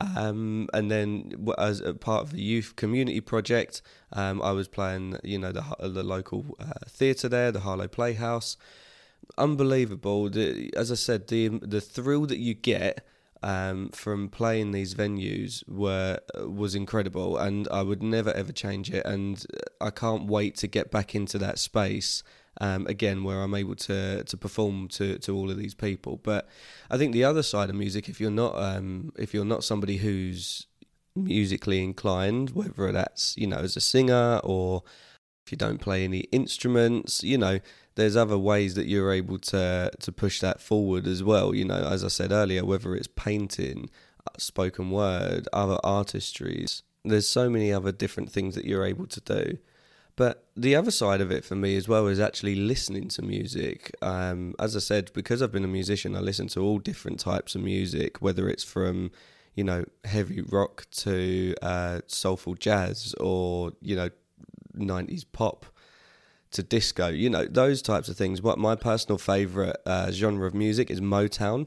um, 0.00 0.68
and 0.72 0.90
then, 0.90 1.46
as 1.58 1.80
a 1.80 1.94
part 1.94 2.22
of 2.22 2.32
the 2.32 2.40
youth 2.40 2.76
community 2.76 3.20
project, 3.20 3.82
um, 4.12 4.40
I 4.42 4.52
was 4.52 4.68
playing, 4.68 5.18
you 5.22 5.38
know, 5.38 5.52
the 5.52 5.64
the 5.80 6.02
local 6.02 6.56
uh, 6.58 6.72
theatre 6.88 7.28
there, 7.28 7.52
the 7.52 7.60
Harlow 7.60 7.88
Playhouse. 7.88 8.56
Unbelievable. 9.36 10.30
The, 10.30 10.72
as 10.76 10.90
I 10.90 10.94
said, 10.94 11.28
the 11.28 11.48
the 11.48 11.80
thrill 11.80 12.26
that 12.26 12.38
you 12.38 12.54
get 12.54 13.06
um, 13.42 13.90
from 13.90 14.28
playing 14.28 14.72
these 14.72 14.94
venues 14.94 15.68
were 15.68 16.18
was 16.46 16.74
incredible, 16.74 17.36
and 17.36 17.68
I 17.68 17.82
would 17.82 18.02
never 18.02 18.32
ever 18.32 18.52
change 18.52 18.90
it. 18.90 19.04
And 19.04 19.44
I 19.80 19.90
can't 19.90 20.26
wait 20.26 20.56
to 20.56 20.66
get 20.66 20.90
back 20.90 21.14
into 21.14 21.38
that 21.38 21.58
space 21.58 22.22
um, 22.60 22.86
again, 22.86 23.24
where 23.24 23.42
I'm 23.42 23.54
able 23.54 23.74
to 23.76 24.22
to 24.24 24.36
perform 24.36 24.88
to, 24.88 25.18
to 25.18 25.34
all 25.34 25.50
of 25.50 25.56
these 25.56 25.74
people. 25.74 26.20
But 26.22 26.48
I 26.90 26.98
think 26.98 27.12
the 27.12 27.24
other 27.24 27.42
side 27.42 27.70
of 27.70 27.76
music, 27.76 28.08
if 28.08 28.20
you're 28.20 28.30
not 28.30 28.54
um, 28.56 29.12
if 29.18 29.34
you're 29.34 29.44
not 29.44 29.64
somebody 29.64 29.96
who's 29.98 30.66
musically 31.16 31.82
inclined, 31.82 32.50
whether 32.50 32.92
that's 32.92 33.34
you 33.36 33.46
know 33.46 33.58
as 33.58 33.76
a 33.76 33.80
singer 33.80 34.40
or 34.44 34.82
if 35.46 35.52
you 35.52 35.56
don't 35.56 35.80
play 35.80 36.04
any 36.04 36.20
instruments, 36.30 37.24
you 37.24 37.36
know, 37.36 37.58
there's 37.96 38.14
other 38.14 38.38
ways 38.38 38.74
that 38.74 38.86
you're 38.86 39.12
able 39.12 39.38
to 39.38 39.90
to 39.98 40.12
push 40.12 40.40
that 40.40 40.60
forward 40.60 41.06
as 41.06 41.22
well. 41.22 41.54
You 41.54 41.64
know, 41.64 41.88
as 41.90 42.04
I 42.04 42.08
said 42.08 42.30
earlier, 42.30 42.64
whether 42.64 42.94
it's 42.94 43.08
painting, 43.08 43.90
uh, 44.26 44.38
spoken 44.38 44.90
word, 44.90 45.48
other 45.52 45.78
artistries. 45.82 46.82
There's 47.04 47.26
so 47.26 47.48
many 47.48 47.72
other 47.72 47.92
different 47.92 48.30
things 48.30 48.54
that 48.54 48.66
you're 48.66 48.84
able 48.84 49.06
to 49.06 49.20
do. 49.20 49.58
But 50.16 50.46
the 50.56 50.76
other 50.76 50.90
side 50.90 51.20
of 51.20 51.30
it 51.30 51.44
for 51.44 51.54
me 51.54 51.76
as 51.76 51.88
well 51.88 52.06
is 52.06 52.20
actually 52.20 52.54
listening 52.54 53.08
to 53.08 53.22
music. 53.22 53.94
Um, 54.02 54.54
as 54.58 54.76
I 54.76 54.80
said, 54.80 55.10
because 55.14 55.40
I've 55.40 55.52
been 55.52 55.64
a 55.64 55.68
musician, 55.68 56.16
I 56.16 56.20
listen 56.20 56.48
to 56.48 56.60
all 56.60 56.78
different 56.78 57.20
types 57.20 57.54
of 57.54 57.62
music, 57.62 58.20
whether 58.20 58.48
it's 58.48 58.64
from 58.64 59.10
you 59.54 59.64
know 59.64 59.84
heavy 60.04 60.42
rock 60.42 60.86
to 60.90 61.54
uh, 61.62 62.00
soulful 62.06 62.54
jazz 62.54 63.14
or 63.20 63.72
you 63.80 63.96
know 63.96 64.10
90s 64.76 65.24
pop 65.32 65.66
to 66.52 66.62
disco. 66.62 67.08
You 67.08 67.30
know 67.30 67.46
those 67.46 67.82
types 67.82 68.08
of 68.08 68.16
things. 68.16 68.42
What 68.42 68.58
my 68.58 68.74
personal 68.74 69.18
favorite 69.18 69.76
uh, 69.86 70.10
genre 70.10 70.46
of 70.46 70.54
music 70.54 70.90
is 70.90 71.00
Motown. 71.00 71.66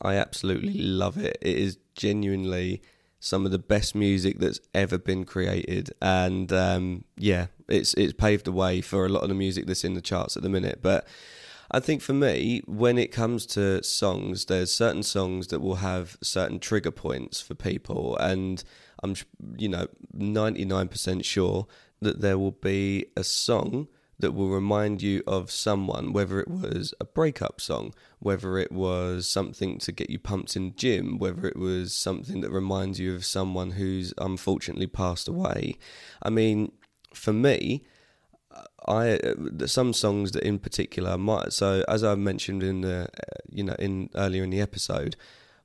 I 0.00 0.16
absolutely 0.16 0.78
love 0.78 1.16
it. 1.16 1.38
It 1.40 1.56
is 1.58 1.78
genuinely 1.94 2.82
some 3.22 3.46
of 3.46 3.52
the 3.52 3.58
best 3.58 3.94
music 3.94 4.40
that's 4.40 4.58
ever 4.74 4.98
been 4.98 5.24
created, 5.24 5.92
and 6.02 6.52
um, 6.52 7.04
yeah, 7.16 7.46
it's 7.68 7.94
it's 7.94 8.12
paved 8.12 8.46
the 8.46 8.52
way 8.52 8.80
for 8.80 9.06
a 9.06 9.08
lot 9.08 9.22
of 9.22 9.28
the 9.28 9.34
music 9.34 9.66
that's 9.66 9.84
in 9.84 9.94
the 9.94 10.00
charts 10.00 10.36
at 10.36 10.42
the 10.42 10.48
minute. 10.48 10.80
But 10.82 11.06
I 11.70 11.78
think 11.78 12.02
for 12.02 12.14
me, 12.14 12.62
when 12.66 12.98
it 12.98 13.12
comes 13.12 13.46
to 13.46 13.80
songs, 13.84 14.46
there's 14.46 14.74
certain 14.74 15.04
songs 15.04 15.46
that 15.46 15.60
will 15.60 15.76
have 15.76 16.18
certain 16.20 16.58
trigger 16.58 16.90
points 16.90 17.40
for 17.40 17.54
people, 17.54 18.16
and 18.16 18.64
I'm 19.04 19.14
you 19.56 19.68
know 19.68 19.86
99% 20.16 21.24
sure 21.24 21.68
that 22.00 22.20
there 22.20 22.38
will 22.38 22.50
be 22.50 23.06
a 23.16 23.22
song 23.22 23.86
that 24.22 24.32
will 24.32 24.48
remind 24.48 25.02
you 25.02 25.22
of 25.26 25.50
someone, 25.50 26.12
whether 26.12 26.40
it 26.40 26.48
was 26.48 26.94
a 26.98 27.04
breakup 27.04 27.60
song, 27.60 27.92
whether 28.20 28.56
it 28.56 28.72
was 28.72 29.28
something 29.28 29.78
to 29.80 29.92
get 29.92 30.08
you 30.08 30.18
pumped 30.18 30.56
in 30.56 30.74
gym, 30.74 31.18
whether 31.18 31.46
it 31.46 31.56
was 31.56 31.94
something 31.94 32.40
that 32.40 32.50
reminds 32.50 32.98
you 32.98 33.14
of 33.14 33.26
someone 33.26 33.72
who's 33.72 34.14
unfortunately 34.16 34.86
passed 34.86 35.28
away. 35.28 35.76
I 36.22 36.30
mean, 36.30 36.72
for 37.12 37.34
me, 37.34 37.84
I 38.86 39.16
uh, 39.16 39.66
some 39.66 39.92
songs 39.92 40.32
that 40.32 40.42
in 40.42 40.58
particular 40.58 41.16
might 41.16 41.52
so 41.52 41.84
as 41.88 42.02
I 42.04 42.14
mentioned 42.16 42.62
in 42.62 42.80
the 42.82 43.04
uh, 43.04 43.38
you 43.48 43.64
know 43.64 43.76
in 43.78 44.10
earlier 44.14 44.44
in 44.44 44.50
the 44.50 44.60
episode, 44.60 45.16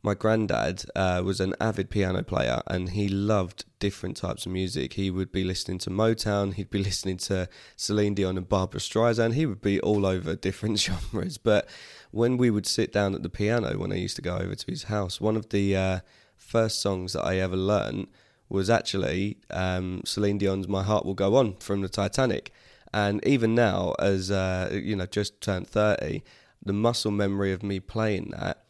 my 0.07 0.13
granddad 0.13 0.85
uh, 0.95 1.21
was 1.21 1.41
an 1.41 1.53
avid 1.59 1.89
piano 1.89 2.23
player 2.23 2.61
and 2.67 2.91
he 2.91 3.09
loved 3.09 3.65
different 3.77 4.15
types 4.15 4.45
of 4.45 4.53
music. 4.53 4.93
He 4.93 5.11
would 5.11 5.33
be 5.33 5.43
listening 5.43 5.79
to 5.79 5.89
Motown, 5.89 6.53
he'd 6.53 6.69
be 6.69 6.81
listening 6.89 7.17
to 7.29 7.49
Celine 7.75 8.13
Dion 8.13 8.37
and 8.37 8.47
Barbara 8.47 8.79
Streisand. 8.79 9.33
He 9.33 9.45
would 9.45 9.59
be 9.59 9.81
all 9.81 10.05
over 10.05 10.33
different 10.33 10.79
genres. 10.85 11.37
But 11.37 11.67
when 12.11 12.37
we 12.37 12.49
would 12.49 12.65
sit 12.65 12.93
down 12.93 13.15
at 13.15 13.23
the 13.23 13.29
piano 13.29 13.77
when 13.77 13.91
I 13.91 13.95
used 13.95 14.15
to 14.15 14.21
go 14.21 14.37
over 14.37 14.55
to 14.55 14.65
his 14.71 14.83
house, 14.83 15.19
one 15.19 15.35
of 15.35 15.49
the 15.49 15.75
uh, 15.75 15.99
first 16.37 16.81
songs 16.81 17.11
that 17.11 17.25
I 17.25 17.35
ever 17.39 17.57
learned 17.57 18.07
was 18.47 18.69
actually 18.69 19.39
um, 19.51 20.03
Celine 20.05 20.37
Dion's 20.37 20.69
"My 20.69 20.83
Heart 20.83 21.05
Will 21.05 21.15
Go 21.15 21.35
On" 21.35 21.57
from 21.57 21.81
the 21.81 21.89
Titanic. 21.89 22.53
And 22.93 23.21
even 23.27 23.53
now, 23.53 23.93
as 23.99 24.31
uh, 24.31 24.69
you 24.71 24.95
know, 24.95 25.05
just 25.05 25.41
turned 25.41 25.67
thirty, 25.67 26.23
the 26.63 26.71
muscle 26.71 27.11
memory 27.11 27.51
of 27.51 27.61
me 27.61 27.81
playing 27.81 28.31
that 28.31 28.66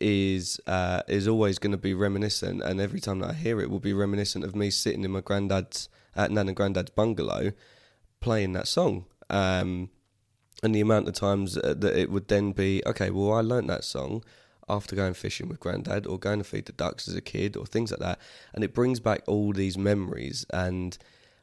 is 0.00 0.60
uh, 0.66 1.02
is 1.08 1.28
always 1.28 1.58
going 1.58 1.72
to 1.72 1.78
be 1.78 1.94
reminiscent. 1.94 2.62
And 2.62 2.80
every 2.80 3.00
time 3.00 3.20
that 3.20 3.30
I 3.30 3.34
hear 3.34 3.60
it, 3.60 3.70
will 3.70 3.80
be 3.80 3.92
reminiscent 3.92 4.44
of 4.44 4.56
me 4.56 4.70
sitting 4.70 5.04
in 5.04 5.10
my 5.10 5.20
granddad's 5.20 5.88
at 6.16 6.30
Nan 6.30 6.48
and 6.48 6.56
Granddad's 6.56 6.90
bungalow 6.90 7.52
playing 8.20 8.52
that 8.52 8.68
song. 8.68 9.06
Um, 9.28 9.90
and 10.62 10.74
the 10.74 10.80
amount 10.80 11.08
of 11.08 11.14
times 11.14 11.56
uh, 11.56 11.74
that 11.78 11.96
it 11.96 12.10
would 12.10 12.28
then 12.28 12.52
be 12.52 12.82
okay. 12.86 13.10
Well, 13.10 13.32
I 13.32 13.40
learnt 13.40 13.68
that 13.68 13.84
song 13.84 14.22
after 14.68 14.94
going 14.94 15.14
fishing 15.14 15.48
with 15.48 15.60
granddad 15.60 16.06
or 16.06 16.18
going 16.18 16.38
to 16.38 16.44
feed 16.44 16.66
the 16.66 16.72
ducks 16.72 17.08
as 17.08 17.16
a 17.16 17.20
kid 17.20 17.56
or 17.56 17.66
things 17.66 17.90
like 17.90 18.00
that. 18.00 18.18
And 18.54 18.62
it 18.62 18.74
brings 18.74 19.00
back 19.00 19.22
all 19.26 19.52
these 19.52 19.76
memories. 19.76 20.46
And 20.50 20.96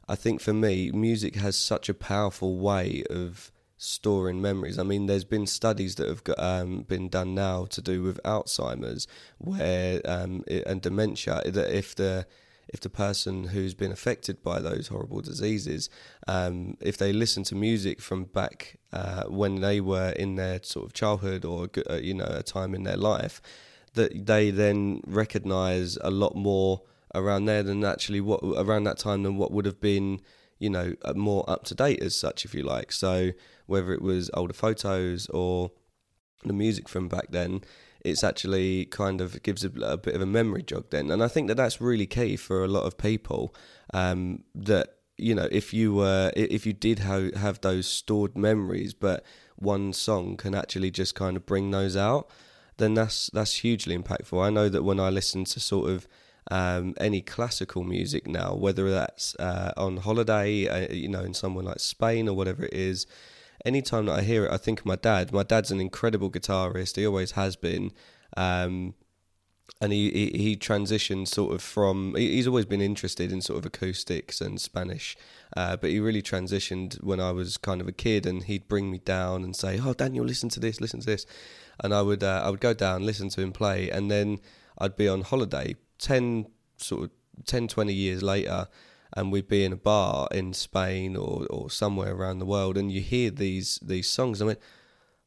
I 0.08 0.14
think 0.14 0.40
for 0.40 0.52
me, 0.52 0.90
music 0.90 1.36
has 1.36 1.56
such 1.56 1.88
a 1.88 1.94
powerful 1.94 2.58
way 2.58 3.04
of 3.10 3.52
storing 3.78 4.42
memories. 4.42 4.78
I 4.78 4.82
mean, 4.82 5.06
there's 5.06 5.24
been 5.24 5.46
studies 5.46 5.94
that 5.94 6.08
have 6.08 6.24
got, 6.24 6.38
um, 6.38 6.82
been 6.82 7.08
done 7.08 7.34
now 7.34 7.64
to 7.66 7.80
do 7.80 8.02
with 8.02 8.20
Alzheimer's, 8.24 9.06
where 9.38 10.02
um, 10.04 10.44
it, 10.46 10.66
and 10.66 10.82
dementia. 10.82 11.42
That 11.46 11.74
if 11.74 11.94
the 11.94 12.26
if 12.68 12.80
the 12.80 12.90
person 12.90 13.44
who's 13.44 13.72
been 13.72 13.92
affected 13.92 14.42
by 14.42 14.60
those 14.60 14.88
horrible 14.88 15.22
diseases, 15.22 15.88
um, 16.26 16.76
if 16.80 16.98
they 16.98 17.12
listen 17.12 17.42
to 17.44 17.54
music 17.54 18.02
from 18.02 18.24
back 18.24 18.76
uh, 18.92 19.24
when 19.24 19.62
they 19.62 19.80
were 19.80 20.10
in 20.10 20.34
their 20.34 20.62
sort 20.62 20.84
of 20.84 20.92
childhood 20.92 21.44
or 21.44 21.70
uh, 21.88 21.94
you 21.94 22.12
know 22.12 22.26
a 22.28 22.42
time 22.42 22.74
in 22.74 22.82
their 22.82 22.96
life, 22.96 23.40
that 23.94 24.26
they 24.26 24.50
then 24.50 25.00
recognise 25.06 25.96
a 26.02 26.10
lot 26.10 26.34
more 26.34 26.82
around 27.14 27.46
there 27.46 27.62
than 27.62 27.84
actually 27.84 28.20
what 28.20 28.40
around 28.42 28.84
that 28.84 28.98
time 28.98 29.22
than 29.22 29.36
what 29.36 29.50
would 29.50 29.64
have 29.64 29.80
been 29.80 30.20
you 30.58 30.70
know 30.70 30.94
uh, 31.04 31.14
more 31.14 31.48
up 31.48 31.64
to 31.64 31.74
date 31.74 32.02
as 32.02 32.16
such, 32.16 32.44
if 32.44 32.54
you 32.54 32.62
like. 32.62 32.92
So 32.92 33.32
whether 33.66 33.92
it 33.92 34.02
was 34.02 34.30
older 34.34 34.54
photos 34.54 35.26
or 35.28 35.70
the 36.44 36.52
music 36.52 36.88
from 36.88 37.08
back 37.08 37.26
then 37.30 37.62
it's 38.04 38.22
actually 38.22 38.84
kind 38.86 39.20
of 39.20 39.42
gives 39.42 39.64
a, 39.64 39.70
a, 39.80 39.96
bit 39.96 40.14
of 40.14 40.22
a 40.22 40.26
memory 40.26 40.62
jog 40.62 40.86
then. 40.90 41.10
And 41.10 41.22
I 41.22 41.28
think 41.28 41.48
that 41.48 41.56
that's 41.56 41.80
really 41.80 42.06
key 42.06 42.36
for 42.36 42.64
a 42.64 42.68
lot 42.68 42.84
of 42.84 42.96
people. 42.96 43.54
Um, 43.92 44.44
that 44.54 44.94
you 45.16 45.34
know, 45.34 45.48
if 45.50 45.74
you 45.74 45.94
were, 45.94 46.32
if 46.36 46.64
you 46.64 46.72
did 46.72 47.00
have 47.00 47.34
have 47.34 47.60
those 47.60 47.86
stored 47.88 48.38
memories, 48.38 48.94
but 48.94 49.24
one 49.56 49.92
song 49.92 50.36
can 50.36 50.54
actually 50.54 50.92
just 50.92 51.14
kind 51.16 51.36
of 51.36 51.44
bring 51.44 51.70
those 51.72 51.96
out, 51.96 52.30
then 52.76 52.94
that's 52.94 53.28
that's 53.30 53.56
hugely 53.56 53.98
impactful. 53.98 54.44
I 54.44 54.50
know 54.50 54.68
that 54.68 54.84
when 54.84 55.00
I 55.00 55.10
listen 55.10 55.44
to 55.46 55.60
sort 55.60 55.90
of 55.90 56.06
um, 56.50 56.94
any 56.98 57.20
classical 57.20 57.84
music 57.84 58.26
now, 58.26 58.54
whether 58.54 58.90
that's 58.90 59.34
uh, 59.36 59.72
on 59.76 59.98
holiday, 59.98 60.66
uh, 60.66 60.92
you 60.92 61.08
know, 61.08 61.22
in 61.22 61.34
somewhere 61.34 61.64
like 61.64 61.80
Spain 61.80 62.28
or 62.28 62.34
whatever 62.34 62.64
it 62.64 62.74
is, 62.74 63.06
anytime 63.64 64.06
that 64.06 64.18
I 64.18 64.22
hear 64.22 64.46
it, 64.46 64.52
I 64.52 64.56
think 64.56 64.80
of 64.80 64.86
my 64.86 64.96
dad. 64.96 65.32
My 65.32 65.42
dad's 65.42 65.70
an 65.70 65.80
incredible 65.80 66.30
guitarist. 66.30 66.96
He 66.96 67.06
always 67.06 67.32
has 67.32 67.56
been. 67.56 67.92
Um, 68.36 68.94
and 69.80 69.92
he, 69.92 70.10
he, 70.10 70.38
he 70.38 70.56
transitioned 70.56 71.28
sort 71.28 71.54
of 71.54 71.62
from 71.62 72.14
he's 72.16 72.46
always 72.46 72.64
been 72.64 72.80
interested 72.80 73.30
in 73.30 73.40
sort 73.40 73.58
of 73.58 73.66
acoustics 73.66 74.40
and 74.40 74.60
Spanish, 74.60 75.16
uh, 75.56 75.76
but 75.76 75.90
he 75.90 76.00
really 76.00 76.22
transitioned 76.22 77.02
when 77.02 77.20
I 77.20 77.30
was 77.32 77.56
kind 77.56 77.80
of 77.80 77.86
a 77.86 77.92
kid, 77.92 78.26
and 78.26 78.42
he'd 78.42 78.66
bring 78.66 78.90
me 78.90 78.98
down 78.98 79.44
and 79.44 79.54
say, 79.54 79.78
"Oh, 79.80 79.92
Daniel, 79.92 80.24
listen 80.24 80.48
to 80.50 80.60
this, 80.60 80.80
listen 80.80 81.00
to 81.00 81.06
this," 81.06 81.26
and 81.78 81.94
I 81.94 82.02
would 82.02 82.24
uh, 82.24 82.42
I 82.44 82.50
would 82.50 82.60
go 82.60 82.74
down, 82.74 83.06
listen 83.06 83.28
to 83.28 83.40
him 83.40 83.52
play, 83.52 83.88
and 83.90 84.10
then 84.10 84.40
I'd 84.78 84.96
be 84.96 85.06
on 85.06 85.20
holiday 85.20 85.76
ten 85.98 86.46
sort 86.76 87.04
of 87.04 87.10
10, 87.46 87.68
20 87.68 87.92
years 87.92 88.22
later, 88.22 88.68
and 89.16 89.32
we'd 89.32 89.48
be 89.48 89.64
in 89.64 89.72
a 89.72 89.76
bar 89.76 90.28
in 90.30 90.52
Spain 90.52 91.16
or, 91.16 91.46
or 91.50 91.70
somewhere 91.70 92.14
around 92.14 92.38
the 92.38 92.46
world, 92.46 92.76
and 92.76 92.90
you 92.92 93.00
hear 93.00 93.30
these 93.30 93.78
these 93.82 94.08
songs. 94.08 94.42
I 94.42 94.46
went, 94.46 94.58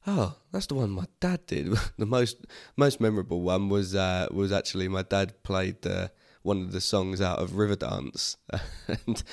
oh, 0.08 0.38
that's 0.52 0.68
the 0.68 0.76
one 0.76 0.92
my 0.92 1.06
dad 1.20 1.46
did. 1.46 1.74
the 1.98 2.06
most 2.06 2.46
most 2.78 3.02
memorable 3.02 3.42
one 3.42 3.70
was 3.70 3.96
uh, 3.96 4.28
was 4.32 4.52
actually 4.52 4.88
my 4.88 5.04
dad 5.04 5.42
played 5.44 5.78
one 6.44 6.62
of 6.62 6.72
the 6.72 6.82
songs 6.82 7.22
out 7.22 7.40
of 7.40 7.52
Riverdance, 7.52 8.38
and 8.88 9.24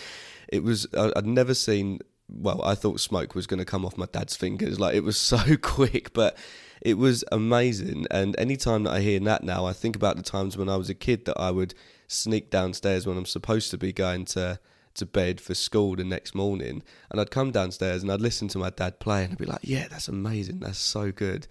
it 0.49 0.62
was 0.62 0.87
I'd 0.95 1.26
never 1.26 1.54
seen. 1.54 2.00
Well, 2.29 2.61
I 2.63 2.75
thought 2.75 3.01
smoke 3.01 3.35
was 3.35 3.47
going 3.47 3.59
to 3.59 3.65
come 3.65 3.85
off 3.85 3.97
my 3.97 4.07
dad's 4.11 4.37
fingers. 4.37 4.79
Like 4.79 4.95
it 4.95 5.05
was 5.05 5.19
so 5.35 5.57
quick, 5.61 6.13
but 6.13 6.37
it 6.81 6.99
was 6.99 7.25
amazing. 7.33 8.07
And 8.11 8.39
anytime 8.39 8.85
that 8.85 8.93
I 8.93 9.01
hear 9.01 9.21
that 9.21 9.43
now, 9.43 9.67
I 9.67 9.73
think 9.73 9.97
about 9.97 10.17
the 10.17 10.23
times 10.23 10.57
when 10.57 10.69
I 10.69 10.77
was 10.77 10.91
a 10.91 10.95
kid 10.95 11.25
that 11.25 11.39
I 11.39 11.51
would 11.51 11.75
sneak 12.07 12.51
downstairs 12.51 13.07
when 13.07 13.17
I'm 13.17 13.27
supposed 13.27 13.71
to 13.71 13.79
be 13.79 13.93
going 13.93 14.25
to 14.27 14.59
to 14.95 15.07
bed 15.07 15.41
for 15.41 15.55
school 15.55 15.95
the 15.95 16.03
next 16.03 16.35
morning, 16.35 16.83
and 17.11 17.21
I'd 17.21 17.31
come 17.31 17.53
downstairs 17.53 18.03
and 18.03 18.11
I'd 18.11 18.21
listen 18.21 18.49
to 18.49 18.59
my 18.59 18.71
dad 18.71 18.99
play, 18.99 19.23
and 19.23 19.33
I'd 19.33 19.39
be 19.39 19.45
like, 19.47 19.61
"Yeah, 19.63 19.87
that's 19.89 20.09
amazing. 20.09 20.61
That's 20.61 20.79
so 20.79 21.13
good." 21.13 21.47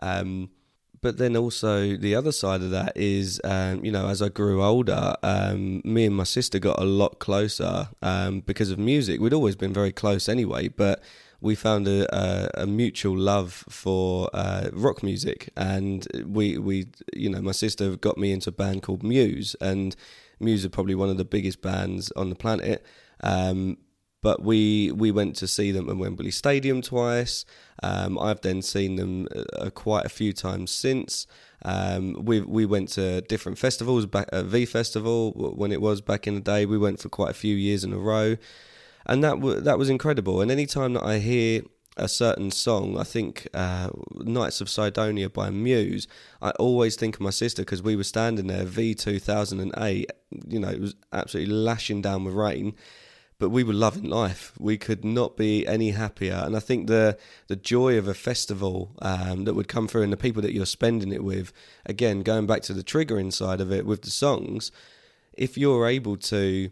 Um, 0.00 0.50
but 1.06 1.18
then 1.18 1.36
also 1.36 1.96
the 1.96 2.16
other 2.16 2.32
side 2.32 2.62
of 2.62 2.72
that 2.72 2.92
is, 2.96 3.40
um, 3.44 3.84
you 3.84 3.92
know, 3.92 4.08
as 4.08 4.20
I 4.20 4.28
grew 4.28 4.64
older, 4.64 5.14
um, 5.22 5.80
me 5.84 6.06
and 6.06 6.16
my 6.16 6.24
sister 6.24 6.58
got 6.58 6.80
a 6.80 6.84
lot 6.84 7.20
closer 7.20 7.90
um, 8.02 8.40
because 8.40 8.72
of 8.72 8.78
music. 8.80 9.20
We'd 9.20 9.32
always 9.32 9.54
been 9.54 9.72
very 9.72 9.92
close 9.92 10.28
anyway, 10.28 10.66
but 10.66 11.00
we 11.40 11.54
found 11.54 11.86
a, 11.86 12.12
a, 12.12 12.62
a 12.62 12.66
mutual 12.66 13.16
love 13.16 13.64
for 13.68 14.28
uh, 14.34 14.70
rock 14.72 15.04
music, 15.04 15.50
and 15.56 16.08
we 16.26 16.58
we 16.58 16.88
you 17.14 17.30
know 17.30 17.40
my 17.40 17.52
sister 17.52 17.94
got 17.94 18.18
me 18.18 18.32
into 18.32 18.50
a 18.50 18.52
band 18.52 18.82
called 18.82 19.04
Muse, 19.04 19.54
and 19.60 19.94
Muse 20.40 20.64
are 20.64 20.70
probably 20.70 20.96
one 20.96 21.08
of 21.08 21.18
the 21.18 21.24
biggest 21.24 21.62
bands 21.62 22.10
on 22.16 22.30
the 22.30 22.34
planet. 22.34 22.84
Um, 23.22 23.78
but 24.26 24.42
we 24.42 24.90
we 24.92 25.10
went 25.12 25.36
to 25.36 25.46
see 25.46 25.70
them 25.70 25.88
at 25.88 25.96
Wembley 25.96 26.32
Stadium 26.32 26.82
twice. 26.82 27.44
Um, 27.82 28.18
I've 28.18 28.40
then 28.40 28.60
seen 28.60 28.96
them 28.96 29.28
uh, 29.36 29.70
quite 29.70 30.04
a 30.04 30.08
few 30.20 30.32
times 30.32 30.70
since. 30.70 31.28
Um, 31.64 32.24
we 32.24 32.40
we 32.40 32.66
went 32.66 32.88
to 32.98 33.20
different 33.20 33.58
festivals 33.58 34.04
back 34.06 34.28
at 34.32 34.46
V 34.46 34.66
Festival 34.66 35.32
when 35.32 35.70
it 35.70 35.80
was 35.80 36.00
back 36.00 36.26
in 36.26 36.34
the 36.34 36.40
day. 36.40 36.66
We 36.66 36.78
went 36.86 36.98
for 37.00 37.08
quite 37.08 37.30
a 37.30 37.40
few 37.44 37.54
years 37.54 37.84
in 37.84 37.92
a 37.92 37.98
row 37.98 38.36
and 39.06 39.22
that 39.22 39.36
w- 39.36 39.60
that 39.60 39.78
was 39.78 39.88
incredible. 39.88 40.40
And 40.40 40.50
any 40.50 40.66
time 40.66 40.94
that 40.94 41.04
I 41.04 41.18
hear 41.18 41.62
a 41.96 42.08
certain 42.08 42.50
song, 42.50 42.98
I 42.98 43.04
think 43.04 43.48
uh, 43.54 43.90
Knights 44.14 44.60
of 44.60 44.68
Cydonia 44.68 45.30
by 45.30 45.50
Muse, 45.50 46.06
I 46.42 46.50
always 46.50 46.96
think 46.96 47.14
of 47.14 47.20
my 47.22 47.30
sister 47.30 47.62
because 47.62 47.82
we 47.82 47.96
were 47.96 48.04
standing 48.04 48.48
there, 48.48 48.64
V 48.64 48.94
2008, 48.94 50.10
you 50.48 50.60
know, 50.60 50.68
it 50.68 50.80
was 50.80 50.94
absolutely 51.12 51.54
lashing 51.54 52.02
down 52.02 52.24
with 52.24 52.34
rain, 52.34 52.74
but 53.38 53.50
we 53.50 53.62
were 53.62 53.72
loving 53.72 54.08
life. 54.08 54.52
We 54.58 54.78
could 54.78 55.04
not 55.04 55.36
be 55.36 55.66
any 55.66 55.90
happier. 55.90 56.40
And 56.44 56.56
I 56.56 56.60
think 56.60 56.86
the, 56.86 57.18
the 57.48 57.56
joy 57.56 57.98
of 57.98 58.08
a 58.08 58.14
festival 58.14 58.96
um, 59.02 59.44
that 59.44 59.54
would 59.54 59.68
come 59.68 59.88
through 59.88 60.02
and 60.02 60.12
the 60.12 60.16
people 60.16 60.42
that 60.42 60.54
you're 60.54 60.66
spending 60.66 61.12
it 61.12 61.22
with, 61.22 61.52
again, 61.84 62.22
going 62.22 62.46
back 62.46 62.62
to 62.62 62.72
the 62.72 62.82
triggering 62.84 63.32
side 63.32 63.60
of 63.60 63.70
it 63.70 63.84
with 63.84 64.02
the 64.02 64.10
songs, 64.10 64.72
if 65.34 65.58
you're 65.58 65.86
able 65.86 66.16
to 66.16 66.70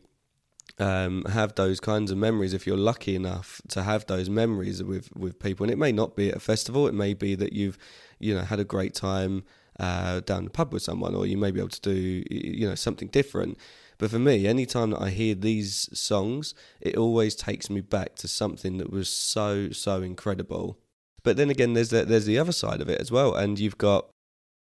um, 0.79 1.25
have 1.27 1.55
those 1.55 1.79
kinds 1.79 2.11
of 2.11 2.19
memories 2.19 2.53
if 2.53 2.67
you're 2.67 2.77
lucky 2.77 3.15
enough 3.15 3.61
to 3.69 3.83
have 3.83 4.07
those 4.07 4.29
memories 4.29 4.83
with 4.83 5.15
with 5.15 5.39
people 5.39 5.63
and 5.63 5.71
it 5.71 5.79
may 5.79 5.93
not 5.93 6.17
be 6.17 6.31
at 6.31 6.37
a 6.37 6.41
festival 6.41 6.89
it 6.89 6.95
may 6.95 7.15
be 7.15 7.37
that 7.37 7.53
you've 7.53 7.79
you 8.19 8.35
know 8.35 8.41
had 8.41 8.59
a 8.59 8.65
great 8.65 8.93
time 8.93 9.45
uh, 9.79 10.21
down 10.21 10.45
the 10.45 10.51
pub 10.51 10.73
with 10.73 10.83
someone 10.83 11.15
or 11.15 11.27
you 11.27 11.37
may 11.37 11.53
be 11.53 11.61
able 11.61 11.69
to 11.69 11.81
do 11.81 12.25
you 12.29 12.69
know 12.69 12.75
something 12.75 13.09
different 13.09 13.57
but 13.99 14.11
for 14.11 14.19
me 14.19 14.47
anytime 14.47 14.91
that 14.91 15.03
I 15.03 15.11
hear 15.11 15.35
these 15.35 15.89
songs 15.99 16.55
it 16.81 16.97
always 16.97 17.35
takes 17.35 17.71
me 17.71 17.81
back 17.81 18.15
to 18.17 18.29
something 18.29 18.79
that 18.79 18.91
was 18.91 19.09
so 19.09 19.71
so 19.71 20.03
incredible. 20.03 20.79
But 21.23 21.37
then 21.37 21.51
again 21.51 21.73
there's 21.73 21.91
the, 21.91 22.05
there's 22.05 22.27
the 22.27 22.39
other 22.39 22.53
side 22.53 22.81
of 22.81 22.89
it 22.89 23.01
as 23.01 23.11
well 23.11 23.35
and 23.35 23.59
you've 23.59 23.79
got 23.79 24.09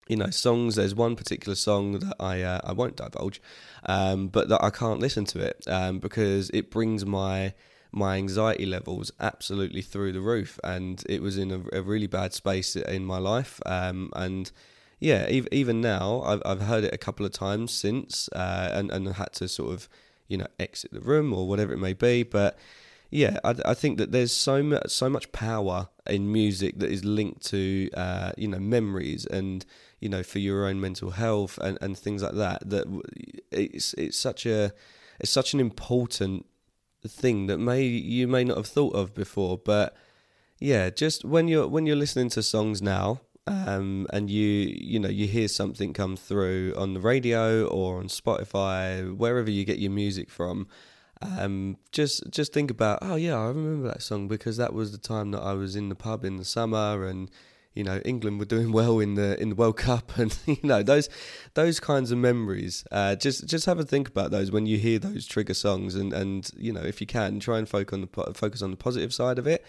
you 0.08 0.16
know 0.16 0.30
songs 0.30 0.76
there's 0.76 0.94
one 0.94 1.16
particular 1.16 1.56
song 1.56 1.98
that 1.98 2.14
i 2.20 2.40
uh, 2.40 2.60
i 2.64 2.72
won't 2.72 2.96
divulge 2.96 3.40
um, 3.86 4.28
but 4.28 4.48
that 4.48 4.62
i 4.62 4.70
can't 4.70 5.00
listen 5.00 5.24
to 5.24 5.40
it 5.40 5.64
um, 5.66 5.98
because 5.98 6.50
it 6.50 6.70
brings 6.70 7.04
my 7.04 7.52
my 7.92 8.16
anxiety 8.16 8.66
levels 8.66 9.10
absolutely 9.20 9.82
through 9.82 10.12
the 10.12 10.20
roof 10.20 10.58
and 10.62 11.02
it 11.08 11.22
was 11.22 11.38
in 11.38 11.50
a, 11.50 11.78
a 11.78 11.82
really 11.82 12.06
bad 12.06 12.32
space 12.32 12.76
in 12.76 13.04
my 13.04 13.18
life 13.18 13.60
um, 13.66 14.10
and 14.14 14.52
yeah 14.98 15.28
even 15.28 15.80
now 15.80 16.22
I've, 16.22 16.42
I've 16.44 16.62
heard 16.62 16.84
it 16.84 16.94
a 16.94 16.98
couple 16.98 17.26
of 17.26 17.32
times 17.32 17.72
since 17.72 18.28
uh, 18.28 18.70
and, 18.72 18.90
and 18.90 19.08
had 19.14 19.32
to 19.34 19.48
sort 19.48 19.72
of 19.72 19.88
you 20.28 20.38
know 20.38 20.46
exit 20.58 20.92
the 20.92 21.00
room 21.00 21.32
or 21.32 21.46
whatever 21.46 21.72
it 21.72 21.78
may 21.78 21.92
be 21.92 22.22
but 22.22 22.58
yeah, 23.10 23.38
I, 23.44 23.54
I, 23.64 23.74
think 23.74 23.98
that 23.98 24.10
there's 24.10 24.32
so 24.32 24.62
much 24.62 24.88
so 24.88 25.08
much 25.08 25.30
power 25.32 25.88
in 26.06 26.32
music 26.32 26.78
that 26.80 26.90
is 26.90 27.04
linked 27.04 27.44
to 27.46 27.88
uh, 27.94 28.32
you 28.36 28.48
know 28.48 28.58
memories 28.58 29.26
and 29.26 29.64
you 30.00 30.08
know 30.08 30.22
for 30.22 30.38
your 30.38 30.66
own 30.66 30.80
mental 30.80 31.10
health 31.10 31.58
and, 31.58 31.78
and 31.80 31.96
things 31.96 32.22
like 32.22 32.34
that. 32.34 32.68
That 32.68 33.02
it's 33.50 33.94
it's 33.94 34.18
such 34.18 34.44
a 34.44 34.72
it's 35.20 35.30
such 35.30 35.54
an 35.54 35.60
important 35.60 36.46
thing 37.06 37.46
that 37.46 37.58
may 37.58 37.84
you 37.84 38.26
may 38.26 38.42
not 38.42 38.56
have 38.56 38.66
thought 38.66 38.94
of 38.94 39.14
before, 39.14 39.56
but 39.56 39.96
yeah, 40.58 40.90
just 40.90 41.24
when 41.24 41.46
you're 41.48 41.68
when 41.68 41.86
you're 41.86 41.96
listening 41.96 42.30
to 42.30 42.42
songs 42.42 42.82
now, 42.82 43.20
um, 43.46 44.06
and 44.12 44.28
you 44.28 44.74
you 44.76 44.98
know 44.98 45.08
you 45.08 45.26
hear 45.26 45.48
something 45.48 45.92
come 45.92 46.16
through 46.16 46.74
on 46.76 46.94
the 46.94 47.00
radio 47.00 47.66
or 47.66 47.98
on 47.98 48.08
Spotify, 48.08 49.16
wherever 49.16 49.50
you 49.50 49.64
get 49.64 49.78
your 49.78 49.92
music 49.92 50.30
from, 50.30 50.66
um, 51.22 51.76
just 51.92 52.28
just 52.30 52.52
think 52.52 52.70
about 52.70 52.98
oh 53.02 53.16
yeah, 53.16 53.38
I 53.38 53.46
remember 53.46 53.88
that 53.88 54.02
song 54.02 54.28
because 54.28 54.56
that 54.56 54.72
was 54.72 54.92
the 54.92 54.98
time 54.98 55.30
that 55.30 55.42
I 55.42 55.52
was 55.52 55.76
in 55.76 55.88
the 55.88 55.94
pub 55.94 56.24
in 56.24 56.36
the 56.36 56.44
summer 56.44 57.06
and 57.06 57.30
you 57.74 57.84
know 57.84 57.98
England 58.04 58.40
were 58.40 58.46
doing 58.46 58.72
well 58.80 58.98
in 58.98 59.14
the 59.14 59.40
in 59.40 59.50
the 59.50 59.54
World 59.54 59.76
Cup 59.76 60.16
and 60.18 60.36
you 60.46 60.58
know 60.64 60.82
those 60.82 61.08
those 61.54 61.78
kinds 61.78 62.10
of 62.10 62.18
memories. 62.18 62.84
Uh, 62.90 63.14
just 63.14 63.46
just 63.46 63.66
have 63.66 63.78
a 63.78 63.84
think 63.84 64.08
about 64.08 64.32
those 64.32 64.50
when 64.50 64.66
you 64.66 64.78
hear 64.78 64.98
those 64.98 65.24
trigger 65.24 65.54
songs 65.54 65.94
and 65.94 66.12
and 66.12 66.50
you 66.56 66.72
know 66.72 66.82
if 66.82 67.00
you 67.00 67.06
can 67.06 67.38
try 67.38 67.58
and 67.58 67.68
focus 67.68 67.94
on 67.94 68.00
the 68.00 68.34
focus 68.34 68.60
on 68.60 68.72
the 68.72 68.76
positive 68.76 69.14
side 69.14 69.38
of 69.38 69.46
it. 69.46 69.64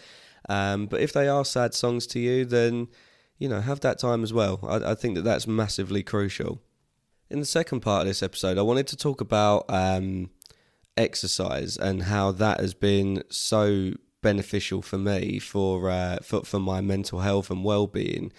Um, 0.49 0.85
but 0.87 1.01
if 1.01 1.13
they 1.13 1.27
are 1.27 1.43
sad 1.43 1.73
songs 1.73 2.07
to 2.07 2.19
you, 2.19 2.45
then 2.45 2.87
you 3.37 3.47
know, 3.47 3.61
have 3.61 3.79
that 3.81 3.99
time 3.99 4.23
as 4.23 4.33
well. 4.33 4.59
I, 4.63 4.91
I 4.91 4.95
think 4.95 5.15
that 5.15 5.23
that's 5.23 5.47
massively 5.47 6.03
crucial. 6.03 6.61
In 7.29 7.39
the 7.39 7.45
second 7.45 7.81
part 7.81 8.01
of 8.01 8.07
this 8.07 8.23
episode, 8.23 8.57
I 8.57 8.61
wanted 8.61 8.87
to 8.87 8.97
talk 8.97 9.21
about 9.21 9.65
um, 9.69 10.29
exercise 10.95 11.77
and 11.77 12.03
how 12.03 12.31
that 12.31 12.59
has 12.59 12.73
been 12.73 13.23
so 13.29 13.93
beneficial 14.21 14.81
for 14.81 14.97
me 14.97 15.39
for 15.39 15.89
uh, 15.89 16.17
for, 16.23 16.43
for 16.43 16.59
my 16.59 16.81
mental 16.81 17.19
health 17.19 17.49
and 17.49 17.63
well 17.63 17.87
being. 17.87 18.31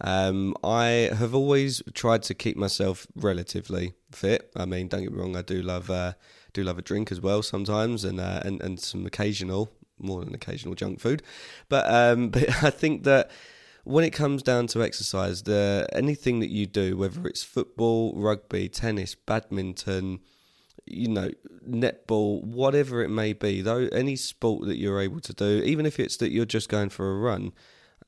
Um, 0.00 0.54
I 0.62 1.10
have 1.18 1.34
always 1.34 1.82
tried 1.94 2.22
to 2.24 2.34
keep 2.34 2.56
myself 2.56 3.06
relatively 3.14 3.94
fit. 4.10 4.50
I 4.54 4.66
mean, 4.66 4.88
don't 4.88 5.02
get 5.02 5.12
me 5.12 5.18
wrong, 5.18 5.36
I 5.36 5.42
do 5.42 5.62
love 5.62 5.90
uh, 5.90 6.12
do 6.52 6.64
love 6.64 6.78
a 6.78 6.82
drink 6.82 7.10
as 7.12 7.20
well 7.20 7.42
sometimes, 7.42 8.04
and 8.04 8.20
uh, 8.20 8.40
and 8.44 8.60
and 8.62 8.80
some 8.80 9.06
occasional, 9.06 9.70
more 9.98 10.24
than 10.24 10.34
occasional 10.34 10.74
junk 10.74 11.00
food. 11.00 11.22
But 11.68 11.90
um, 11.92 12.28
but 12.34 12.62
I 12.62 12.70
think 12.70 13.04
that 13.04 13.30
when 13.86 14.02
it 14.02 14.10
comes 14.10 14.42
down 14.42 14.66
to 14.66 14.82
exercise, 14.82 15.44
the 15.44 15.86
anything 15.92 16.40
that 16.40 16.50
you 16.50 16.66
do, 16.66 16.96
whether 16.96 17.24
it's 17.24 17.44
football, 17.44 18.12
rugby, 18.16 18.68
tennis, 18.68 19.14
badminton, 19.14 20.18
you 20.86 21.06
know, 21.06 21.30
netball, 21.64 22.42
whatever 22.42 23.04
it 23.04 23.10
may 23.10 23.32
be, 23.32 23.60
though 23.60 23.88
any 23.92 24.16
sport 24.16 24.66
that 24.66 24.76
you're 24.76 25.00
able 25.00 25.20
to 25.20 25.32
do, 25.32 25.62
even 25.64 25.86
if 25.86 26.00
it's 26.00 26.16
that 26.16 26.32
you're 26.32 26.44
just 26.44 26.68
going 26.68 26.88
for 26.88 27.12
a 27.12 27.18
run, 27.20 27.52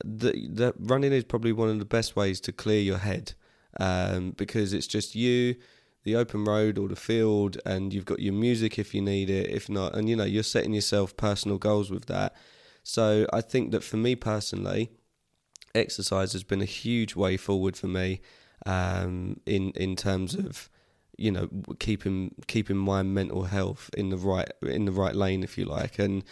that 0.04 0.34
that 0.56 0.74
running 0.80 1.12
is 1.12 1.22
probably 1.22 1.52
one 1.52 1.68
of 1.68 1.78
the 1.78 1.84
best 1.84 2.16
ways 2.16 2.40
to 2.40 2.50
clear 2.50 2.80
your 2.80 2.98
head, 2.98 3.34
um, 3.78 4.32
because 4.32 4.72
it's 4.72 4.88
just 4.88 5.14
you, 5.14 5.54
the 6.02 6.16
open 6.16 6.44
road 6.44 6.76
or 6.76 6.88
the 6.88 6.96
field, 6.96 7.56
and 7.64 7.94
you've 7.94 8.04
got 8.04 8.18
your 8.18 8.34
music 8.34 8.80
if 8.80 8.96
you 8.96 9.00
need 9.00 9.30
it. 9.30 9.48
If 9.48 9.68
not, 9.68 9.94
and 9.94 10.08
you 10.08 10.16
know, 10.16 10.24
you're 10.24 10.42
setting 10.42 10.74
yourself 10.74 11.16
personal 11.16 11.56
goals 11.56 11.88
with 11.88 12.06
that. 12.06 12.34
So 12.82 13.28
I 13.32 13.42
think 13.42 13.70
that 13.70 13.84
for 13.84 13.96
me 13.96 14.16
personally, 14.16 14.90
exercise 15.74 16.32
has 16.32 16.44
been 16.44 16.62
a 16.62 16.66
huge 16.66 17.16
way 17.16 17.36
forward 17.36 17.76
for 17.76 17.88
me 17.88 18.20
um, 18.66 19.40
in 19.46 19.70
in 19.72 19.96
terms 19.96 20.34
of 20.34 20.68
you 21.16 21.30
know 21.30 21.48
keeping 21.78 22.34
keeping 22.46 22.76
my 22.76 23.02
mental 23.02 23.44
health 23.44 23.90
in 23.96 24.10
the 24.10 24.16
right 24.16 24.50
in 24.62 24.84
the 24.84 24.92
right 24.92 25.14
lane 25.14 25.42
if 25.42 25.58
you 25.58 25.64
like. 25.64 25.98
And 25.98 26.24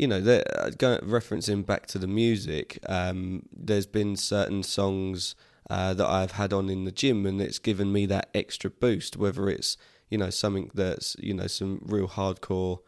you 0.00 0.06
know 0.06 0.16
uh, 0.16 0.70
referencing 0.70 1.64
back 1.64 1.86
to 1.86 1.98
the 1.98 2.06
music 2.06 2.78
um, 2.88 3.42
there's 3.52 3.86
been 3.86 4.16
certain 4.16 4.62
songs 4.62 5.34
uh, 5.68 5.92
that 5.92 6.06
I've 6.06 6.32
had 6.32 6.54
on 6.54 6.70
in 6.70 6.84
the 6.84 6.90
gym 6.90 7.26
and 7.26 7.40
it's 7.40 7.58
given 7.58 7.92
me 7.92 8.06
that 8.06 8.30
extra 8.34 8.70
boost 8.70 9.18
whether 9.18 9.50
it's 9.50 9.76
you 10.08 10.16
know 10.16 10.30
something 10.30 10.70
that's 10.74 11.16
you 11.20 11.34
know 11.34 11.46
some 11.46 11.82
real 11.84 12.08
hardcore 12.08 12.78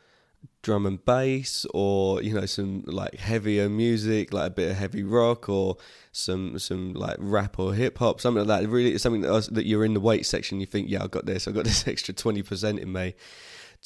drum 0.62 0.86
and 0.86 1.04
bass 1.04 1.66
or 1.74 2.22
you 2.22 2.32
know 2.32 2.46
some 2.46 2.84
like 2.86 3.16
heavier 3.16 3.68
music 3.68 4.32
like 4.32 4.46
a 4.46 4.50
bit 4.50 4.70
of 4.70 4.76
heavy 4.76 5.02
rock 5.02 5.48
or 5.48 5.76
some 6.12 6.58
some 6.58 6.92
like 6.94 7.16
rap 7.18 7.58
or 7.58 7.74
hip 7.74 7.98
hop 7.98 8.20
something 8.20 8.46
like 8.46 8.62
that. 8.62 8.68
Really 8.68 8.92
it's 8.92 9.02
something 9.02 9.22
that, 9.22 9.48
that 9.52 9.66
you're 9.66 9.84
in 9.84 9.94
the 9.94 10.00
weight 10.00 10.24
section 10.24 10.60
you 10.60 10.66
think 10.66 10.88
yeah 10.88 11.02
I've 11.02 11.10
got 11.10 11.26
this 11.26 11.48
I've 11.48 11.54
got 11.54 11.64
this 11.72 11.86
extra 11.86 12.14
20% 12.14 12.78
in 12.78 12.92
me. 12.92 13.14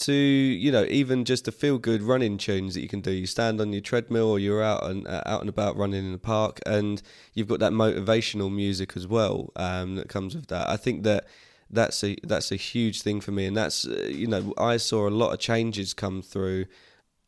To 0.00 0.12
you 0.12 0.70
know 0.70 0.84
even 0.90 1.24
just 1.24 1.46
the 1.46 1.52
feel 1.52 1.78
good 1.78 2.02
running 2.02 2.36
tunes 2.36 2.74
that 2.74 2.82
you 2.82 2.88
can 2.88 3.00
do. 3.00 3.10
You 3.10 3.26
stand 3.26 3.62
on 3.62 3.72
your 3.72 3.80
treadmill 3.80 4.30
or 4.30 4.38
you're 4.38 4.62
out 4.62 4.84
and 4.84 5.08
uh, 5.08 5.22
out 5.24 5.40
and 5.40 5.48
about 5.48 5.78
running 5.78 6.04
in 6.04 6.12
the 6.12 6.18
park 6.18 6.60
and 6.66 7.00
you've 7.32 7.48
got 7.48 7.60
that 7.60 7.72
motivational 7.72 8.54
music 8.54 8.94
as 8.94 9.06
well 9.06 9.52
um, 9.56 9.94
that 9.94 10.10
comes 10.10 10.34
with 10.34 10.48
that. 10.48 10.68
I 10.68 10.76
think 10.76 11.04
that 11.04 11.26
that's 11.70 12.02
a 12.04 12.16
that's 12.22 12.52
a 12.52 12.56
huge 12.56 13.02
thing 13.02 13.20
for 13.20 13.32
me, 13.32 13.46
and 13.46 13.56
that's 13.56 13.86
uh, 13.86 14.08
you 14.08 14.26
know 14.26 14.54
I 14.58 14.76
saw 14.76 15.08
a 15.08 15.10
lot 15.10 15.32
of 15.32 15.38
changes 15.38 15.94
come 15.94 16.22
through 16.22 16.66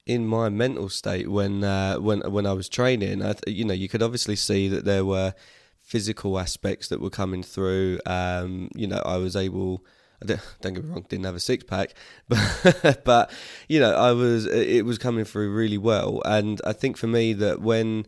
in 0.06 0.26
my 0.26 0.48
mental 0.48 0.88
state 0.88 1.28
when 1.28 1.62
uh, 1.62 1.96
when 1.96 2.20
when 2.32 2.46
I 2.46 2.52
was 2.52 2.68
training. 2.68 3.24
I, 3.24 3.34
you 3.46 3.64
know, 3.64 3.74
you 3.74 3.88
could 3.88 4.02
obviously 4.02 4.36
see 4.36 4.68
that 4.68 4.84
there 4.84 5.04
were 5.04 5.34
physical 5.82 6.38
aspects 6.38 6.88
that 6.88 7.00
were 7.00 7.10
coming 7.10 7.42
through. 7.42 8.00
Um, 8.06 8.70
you 8.74 8.86
know, 8.86 9.02
I 9.04 9.18
was 9.18 9.36
able. 9.36 9.84
Don't 10.24 10.40
get 10.62 10.84
me 10.84 10.90
wrong, 10.90 11.06
didn't 11.08 11.26
have 11.26 11.36
a 11.36 11.40
six 11.40 11.62
pack, 11.62 11.94
but 12.28 13.02
but 13.04 13.30
you 13.68 13.78
know, 13.78 13.94
I 13.94 14.12
was 14.12 14.46
it 14.46 14.84
was 14.84 14.98
coming 14.98 15.24
through 15.24 15.54
really 15.54 15.78
well, 15.78 16.22
and 16.24 16.60
I 16.64 16.72
think 16.72 16.96
for 16.96 17.06
me 17.06 17.34
that 17.34 17.60
when 17.60 18.04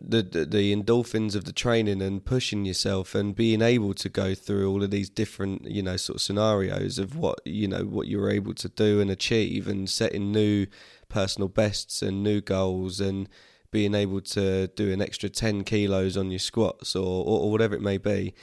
the, 0.00 0.22
the, 0.22 0.44
the 0.44 0.74
endorphins 0.74 1.34
of 1.34 1.44
the 1.44 1.52
training 1.52 2.00
and 2.02 2.24
pushing 2.24 2.64
yourself 2.64 3.14
and 3.14 3.34
being 3.34 3.62
able 3.62 3.94
to 3.94 4.08
go 4.08 4.34
through 4.34 4.70
all 4.70 4.82
of 4.82 4.90
these 4.90 5.10
different 5.10 5.64
you 5.64 5.82
know 5.82 5.96
sort 5.96 6.16
of 6.16 6.22
scenarios 6.22 6.98
of 6.98 7.16
what 7.16 7.40
you 7.44 7.68
know 7.68 7.84
what 7.84 8.08
you're 8.08 8.30
able 8.30 8.54
to 8.54 8.68
do 8.68 9.00
and 9.00 9.10
achieve 9.10 9.68
and 9.68 9.88
setting 9.90 10.32
new 10.32 10.66
personal 11.08 11.48
bests 11.48 12.02
and 12.02 12.22
new 12.22 12.40
goals 12.40 13.00
and 13.00 13.28
being 13.70 13.94
able 13.94 14.20
to 14.20 14.68
do 14.68 14.92
an 14.92 15.02
extra 15.02 15.28
10 15.28 15.64
kilos 15.64 16.16
on 16.16 16.30
your 16.30 16.38
squats 16.38 16.94
or, 16.94 17.24
or, 17.24 17.40
or 17.40 17.50
whatever 17.50 17.74
it 17.74 17.80
may 17.80 17.98
be. 17.98 18.34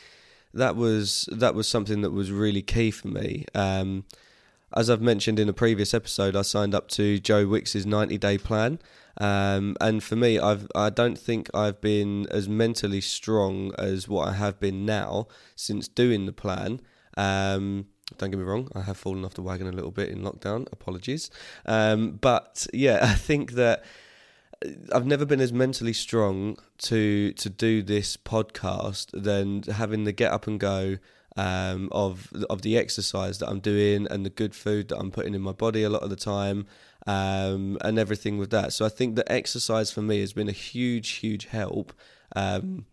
That 0.53 0.75
was 0.75 1.29
that 1.31 1.53
was 1.53 1.67
something 1.67 2.01
that 2.01 2.09
was 2.09 2.31
really 2.31 2.63
key 2.63 2.89
for 2.91 3.07
me. 3.07 3.45
Um, 3.53 4.05
as 4.75 4.89
I've 4.89 5.01
mentioned 5.01 5.39
in 5.39 5.47
a 5.47 5.53
previous 5.53 5.93
episode, 5.93 6.35
I 6.35 6.41
signed 6.41 6.75
up 6.75 6.88
to 6.89 7.19
Joe 7.19 7.47
Wicks's 7.47 7.85
90 7.85 8.17
day 8.17 8.38
plan, 8.38 8.79
um, 9.19 9.75
and 9.82 10.03
for 10.03 10.15
me, 10.15 10.39
I've 10.39 10.67
I 10.75 10.89
don't 10.89 11.17
think 11.17 11.49
I've 11.53 11.82
been 11.82 12.27
as 12.29 12.47
mentally 12.47 13.01
strong 13.01 13.73
as 13.77 14.08
what 14.08 14.27
I 14.29 14.34
have 14.34 14.60
been 14.60 14.86
now 14.86 15.27
since 15.55 15.88
doing 15.88 16.25
the 16.25 16.34
plan. 16.34 16.82
Um, 17.17 17.88
don't 18.17 18.32
get 18.32 18.38
me 18.38 18.45
wrong, 18.45 18.69
I 18.73 18.82
have 18.82 18.97
fallen 18.97 19.23
off 19.25 19.34
the 19.34 19.41
wagon 19.41 19.67
a 19.67 19.71
little 19.71 19.91
bit 19.91 20.10
in 20.10 20.21
lockdown. 20.21 20.67
Apologies, 20.71 21.29
um, 21.65 22.12
but 22.12 22.65
yeah, 22.73 22.99
I 23.03 23.13
think 23.13 23.53
that 23.53 23.84
I've 24.93 25.05
never 25.05 25.25
been 25.25 25.41
as 25.41 25.53
mentally 25.53 25.93
strong 25.93 26.58
to 26.79 27.34
to 27.34 27.49
do 27.49 27.84
this 27.84 28.17
podcast 28.17 29.10
than 29.12 29.63
having 29.63 30.05
the 30.05 30.12
get 30.12 30.32
up 30.32 30.47
and 30.47 30.60
go 30.60 30.97
um, 31.38 31.89
of 31.91 32.32
of 32.49 32.62
the 32.62 32.77
exercise 32.77 33.39
that 33.39 33.49
I'm 33.49 33.60
doing 33.60 34.08
and 34.10 34.25
the 34.25 34.29
good 34.29 34.55
food 34.55 34.89
that 34.89 34.97
I'm 34.97 35.12
putting 35.12 35.34
in 35.34 35.41
my 35.41 35.53
body 35.53 35.84
a 35.84 35.89
lot 35.89 36.03
of 36.03 36.10
the 36.10 36.15
time 36.15 36.67
um, 37.07 37.77
and 37.81 37.97
everything 37.97 38.38
with 38.38 38.51
that. 38.51 38.73
So 38.73 38.85
I 38.85 38.89
think 38.89 39.15
that 39.15 39.31
exercise 39.31 39.91
for 39.91 40.01
me 40.01 40.19
has 40.19 40.33
been 40.33 40.49
a 40.49 40.53
huge, 40.53 41.09
huge 41.09 41.45
help. 41.45 41.93
Um, 42.35 42.85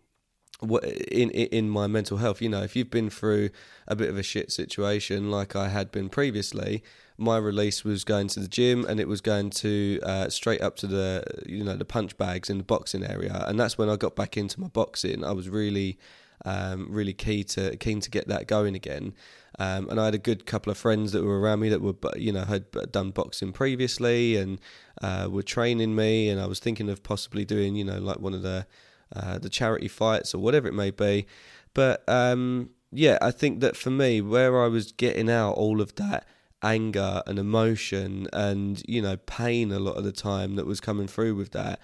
in 1.11 1.29
in 1.29 1.69
my 1.69 1.85
mental 1.85 2.17
health, 2.17 2.41
you 2.41 2.49
know, 2.49 2.63
if 2.63 2.75
you've 2.75 2.89
been 2.89 3.09
through 3.09 3.51
a 3.87 3.95
bit 3.95 4.09
of 4.09 4.17
a 4.17 4.23
shit 4.23 4.51
situation 4.51 5.29
like 5.29 5.55
I 5.55 5.67
had 5.69 5.91
been 5.91 6.09
previously, 6.09 6.83
my 7.17 7.37
release 7.37 7.83
was 7.83 8.03
going 8.03 8.27
to 8.29 8.39
the 8.39 8.47
gym 8.47 8.83
and 8.85 8.99
it 8.99 9.07
was 9.07 9.21
going 9.21 9.51
to 9.51 9.99
uh, 10.01 10.29
straight 10.29 10.61
up 10.61 10.75
to 10.77 10.87
the 10.87 11.23
you 11.45 11.63
know 11.63 11.75
the 11.75 11.85
punch 11.85 12.17
bags 12.17 12.49
in 12.49 12.57
the 12.57 12.63
boxing 12.63 13.03
area, 13.03 13.43
and 13.47 13.59
that's 13.59 13.77
when 13.77 13.89
I 13.89 13.97
got 13.97 14.15
back 14.15 14.35
into 14.35 14.59
my 14.59 14.67
boxing. 14.67 15.23
I 15.23 15.31
was 15.31 15.47
really 15.47 15.99
um, 16.45 16.87
really 16.89 17.13
key 17.13 17.43
to 17.43 17.75
keen 17.77 17.99
to 18.01 18.09
get 18.09 18.27
that 18.27 18.47
going 18.47 18.75
again. 18.75 19.13
Um, 19.59 19.89
and 19.89 19.99
I 19.99 20.05
had 20.05 20.15
a 20.15 20.19
good 20.19 20.45
couple 20.45 20.71
of 20.71 20.77
friends 20.77 21.11
that 21.13 21.23
were 21.23 21.39
around 21.39 21.61
me 21.61 21.69
that 21.69 21.81
were, 21.81 21.95
you 22.15 22.31
know, 22.31 22.45
had 22.45 22.65
done 22.91 23.11
boxing 23.11 23.51
previously 23.51 24.35
and 24.35 24.59
uh, 25.01 25.27
were 25.31 25.41
training 25.41 25.95
me. 25.95 26.29
And 26.29 26.39
I 26.39 26.45
was 26.45 26.59
thinking 26.59 26.89
of 26.89 27.01
possibly 27.01 27.43
doing, 27.43 27.75
you 27.75 27.83
know, 27.83 27.97
like 27.97 28.19
one 28.19 28.33
of 28.33 28.43
the 28.43 28.67
uh, 29.15 29.39
the 29.39 29.49
charity 29.49 29.87
fights 29.87 30.35
or 30.35 30.39
whatever 30.39 30.67
it 30.67 30.73
may 30.73 30.91
be. 30.91 31.25
But 31.73 32.07
um, 32.07 32.71
yeah, 32.91 33.17
I 33.21 33.31
think 33.31 33.61
that 33.61 33.75
for 33.75 33.89
me, 33.89 34.21
where 34.21 34.61
I 34.63 34.67
was 34.67 34.91
getting 34.91 35.29
out 35.29 35.53
all 35.53 35.81
of 35.81 35.95
that 35.95 36.27
anger 36.63 37.21
and 37.27 37.37
emotion 37.37 38.27
and 38.33 38.81
you 38.87 38.99
know 38.99 39.15
pain 39.15 39.71
a 39.71 39.77
lot 39.77 39.95
of 39.95 40.03
the 40.03 40.11
time 40.11 40.55
that 40.55 40.65
was 40.65 40.79
coming 40.79 41.07
through 41.07 41.35
with 41.35 41.51
that, 41.51 41.79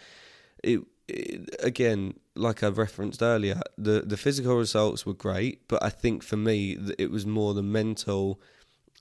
it, 0.63 0.81
it 1.07 1.49
again 1.61 2.15
like 2.36 2.63
I 2.63 2.67
referenced 2.67 3.22
earlier, 3.22 3.62
the 3.78 4.02
the 4.02 4.17
physical 4.17 4.56
results 4.56 5.06
were 5.06 5.13
great, 5.13 5.67
but 5.67 5.84
I 5.84 5.89
think 5.89 6.24
for 6.24 6.38
me 6.38 6.78
it 6.98 7.12
was 7.12 7.26
more 7.26 7.54
the 7.54 7.63
mental, 7.63 8.41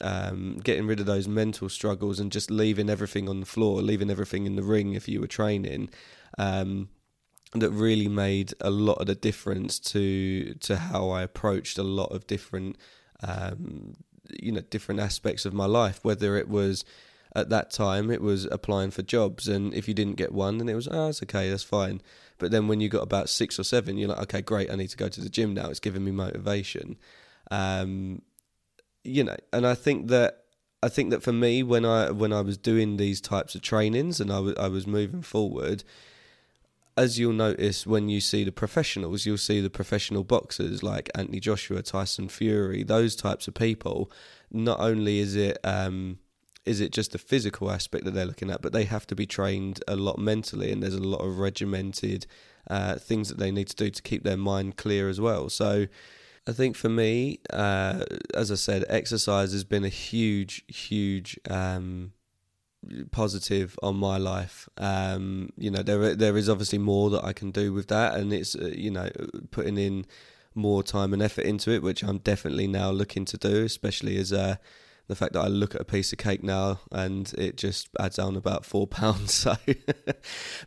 um, 0.01 0.59
getting 0.63 0.87
rid 0.87 1.01
of 1.01 1.07
those 1.07 1.29
mental 1.29 1.69
struggles 1.69 2.21
and 2.21 2.31
just 2.31 2.51
leaving 2.51 2.91
everything 2.91 3.29
on 3.29 3.41
the 3.41 3.47
floor, 3.47 3.81
leaving 3.81 4.11
everything 4.11 4.47
in 4.47 4.57
the 4.57 4.63
ring 4.63 4.93
if 4.95 5.09
you 5.09 5.21
were 5.21 5.27
training, 5.27 5.89
um, 6.39 6.89
that 7.55 7.71
really 7.71 8.09
made 8.09 8.53
a 8.61 8.71
lot 8.71 8.99
of 8.99 9.07
the 9.07 9.15
difference 9.15 9.79
to 9.79 10.55
to 10.55 10.77
how 10.77 11.11
I 11.11 11.23
approached 11.23 11.79
a 11.79 11.83
lot 11.83 12.13
of 12.13 12.27
different, 12.27 12.77
um, 13.23 13.95
you 14.41 14.53
know, 14.53 14.61
different 14.61 15.01
aspects 15.01 15.47
of 15.47 15.55
my 15.55 15.67
life, 15.67 16.01
whether 16.03 16.37
it 16.37 16.49
was 16.49 16.85
at 17.35 17.49
that 17.49 17.71
time 17.71 18.11
it 18.11 18.21
was 18.21 18.45
applying 18.47 18.91
for 18.91 19.03
jobs, 19.03 19.49
and 19.49 19.73
if 19.75 19.89
you 19.89 19.95
didn't 19.95 20.17
get 20.17 20.33
one, 20.33 20.59
then 20.59 20.69
it 20.69 20.75
was 20.75 20.89
oh, 20.91 21.09
it's 21.09 21.23
okay, 21.23 21.51
that's 21.51 21.63
fine. 21.63 22.03
But 22.39 22.51
then 22.51 22.69
when 22.69 22.81
you 22.81 22.89
got 22.89 23.03
about 23.03 23.29
six 23.29 23.59
or 23.59 23.65
seven, 23.65 23.97
you're 23.97 24.09
like, 24.09 24.23
okay, 24.23 24.43
great, 24.43 24.71
I 24.71 24.77
need 24.77 24.89
to 24.89 24.97
go 24.97 25.09
to 25.09 25.21
the 25.21 25.29
gym 25.29 25.55
now. 25.55 25.69
It's 25.69 25.81
giving 25.81 26.05
me 26.05 26.11
motivation. 26.11 26.97
Um, 27.51 28.23
you 29.05 29.25
know, 29.25 29.37
and 29.53 29.67
I 29.67 29.75
think 29.75 30.09
that 30.09 30.45
I 30.83 30.89
think 30.89 31.11
that 31.11 31.23
for 31.23 31.33
me, 31.33 31.63
when 31.63 31.85
I 31.85 32.11
when 32.11 32.33
I 32.33 32.41
was 32.41 32.59
doing 32.59 32.97
these 32.97 33.21
types 33.21 33.55
of 33.55 33.63
trainings 33.63 34.21
and 34.21 34.33
I 34.33 34.41
was 34.41 34.55
I 34.59 34.69
was 34.69 34.87
moving 34.87 35.23
forward, 35.23 35.85
as 36.97 37.19
you'll 37.19 37.33
notice 37.33 37.87
when 37.87 38.09
you 38.09 38.21
see 38.21 38.45
the 38.45 38.53
professionals, 38.53 39.25
you'll 39.25 39.39
see 39.39 39.61
the 39.61 39.71
professional 39.71 40.25
boxers 40.25 40.83
like 40.83 41.11
Anthony 41.15 41.41
Joshua, 41.41 41.83
Tyson 41.83 42.29
Fury, 42.29 42.83
those 42.83 43.17
types 43.17 43.49
of 43.49 43.55
people. 43.55 44.11
Not 44.51 44.81
only 44.81 45.19
is 45.19 45.37
it 45.37 45.59
um, 45.65 46.19
is 46.65 46.81
it 46.81 46.93
just 46.93 47.13
the 47.13 47.19
physical 47.19 47.71
aspect 47.71 48.05
that 48.05 48.13
they're 48.13 48.27
looking 48.27 48.51
at, 48.51 48.63
but 48.63 48.73
they 48.73 48.85
have 48.85 49.07
to 49.09 49.15
be 49.15 49.27
trained 49.27 49.83
a 49.89 49.97
lot 49.97 50.19
mentally, 50.19 50.71
and 50.71 50.83
there's 50.83 50.95
a 50.95 51.03
lot 51.03 51.21
of 51.21 51.39
regimented 51.39 52.27
uh, 52.69 52.97
things 52.97 53.29
that 53.29 53.39
they 53.39 53.51
need 53.51 53.69
to 53.69 53.77
do 53.77 53.91
to 53.91 54.03
keep 54.03 54.23
their 54.23 54.37
mind 54.37 54.77
clear 54.77 55.09
as 55.09 55.21
well. 55.21 55.49
So. 55.49 55.87
I 56.45 56.51
think 56.51 56.75
for 56.75 56.89
me, 56.89 57.39
uh, 57.53 58.05
as 58.35 58.51
I 58.51 58.57
said, 58.57 58.85
exercise 58.89 59.53
has 59.53 59.63
been 59.63 59.85
a 59.85 59.89
huge, 59.89 60.65
huge 60.67 61.39
um, 61.49 62.15
positive 63.11 63.79
on 63.83 63.97
my 63.97 64.19
life. 64.19 64.69
Um, 64.77 65.51
you 65.57 65.71
know, 65.71 65.83
there 65.83 66.15
there 66.15 66.37
is 66.37 66.49
obviously 66.49 66.79
more 66.79 67.11
that 67.11 67.25
I 67.25 67.33
can 67.33 67.51
do 67.51 67.73
with 67.73 67.89
that, 67.89 68.15
and 68.15 68.33
it's 68.33 68.55
uh, 68.55 68.73
you 68.75 68.91
know 68.91 69.09
putting 69.51 69.79
in 69.79 70.05
more 70.55 70.83
time 70.83 71.13
and 71.13 71.23
effort 71.23 71.45
into 71.45 71.71
it, 71.71 71.83
which 71.83 72.03
I'm 72.03 72.19
definitely 72.19 72.67
now 72.67 72.91
looking 72.91 73.25
to 73.27 73.39
do, 73.39 73.65
especially 73.65 74.17
as 74.19 74.33
uh, 74.33 74.57
the 75.13 75.17
fact 75.17 75.35
that 75.35 75.43
I 75.43 75.49
look 75.49 75.75
at 75.75 75.81
a 75.83 75.85
piece 75.85 76.11
of 76.13 76.19
cake 76.19 76.43
now 76.43 76.81
and 76.91 77.31
it 77.37 77.59
just 77.59 77.91
adds 78.01 78.19
on 78.19 78.35
about 78.35 78.65
four 78.65 78.87
pounds. 78.99 79.35
So, 79.35 79.57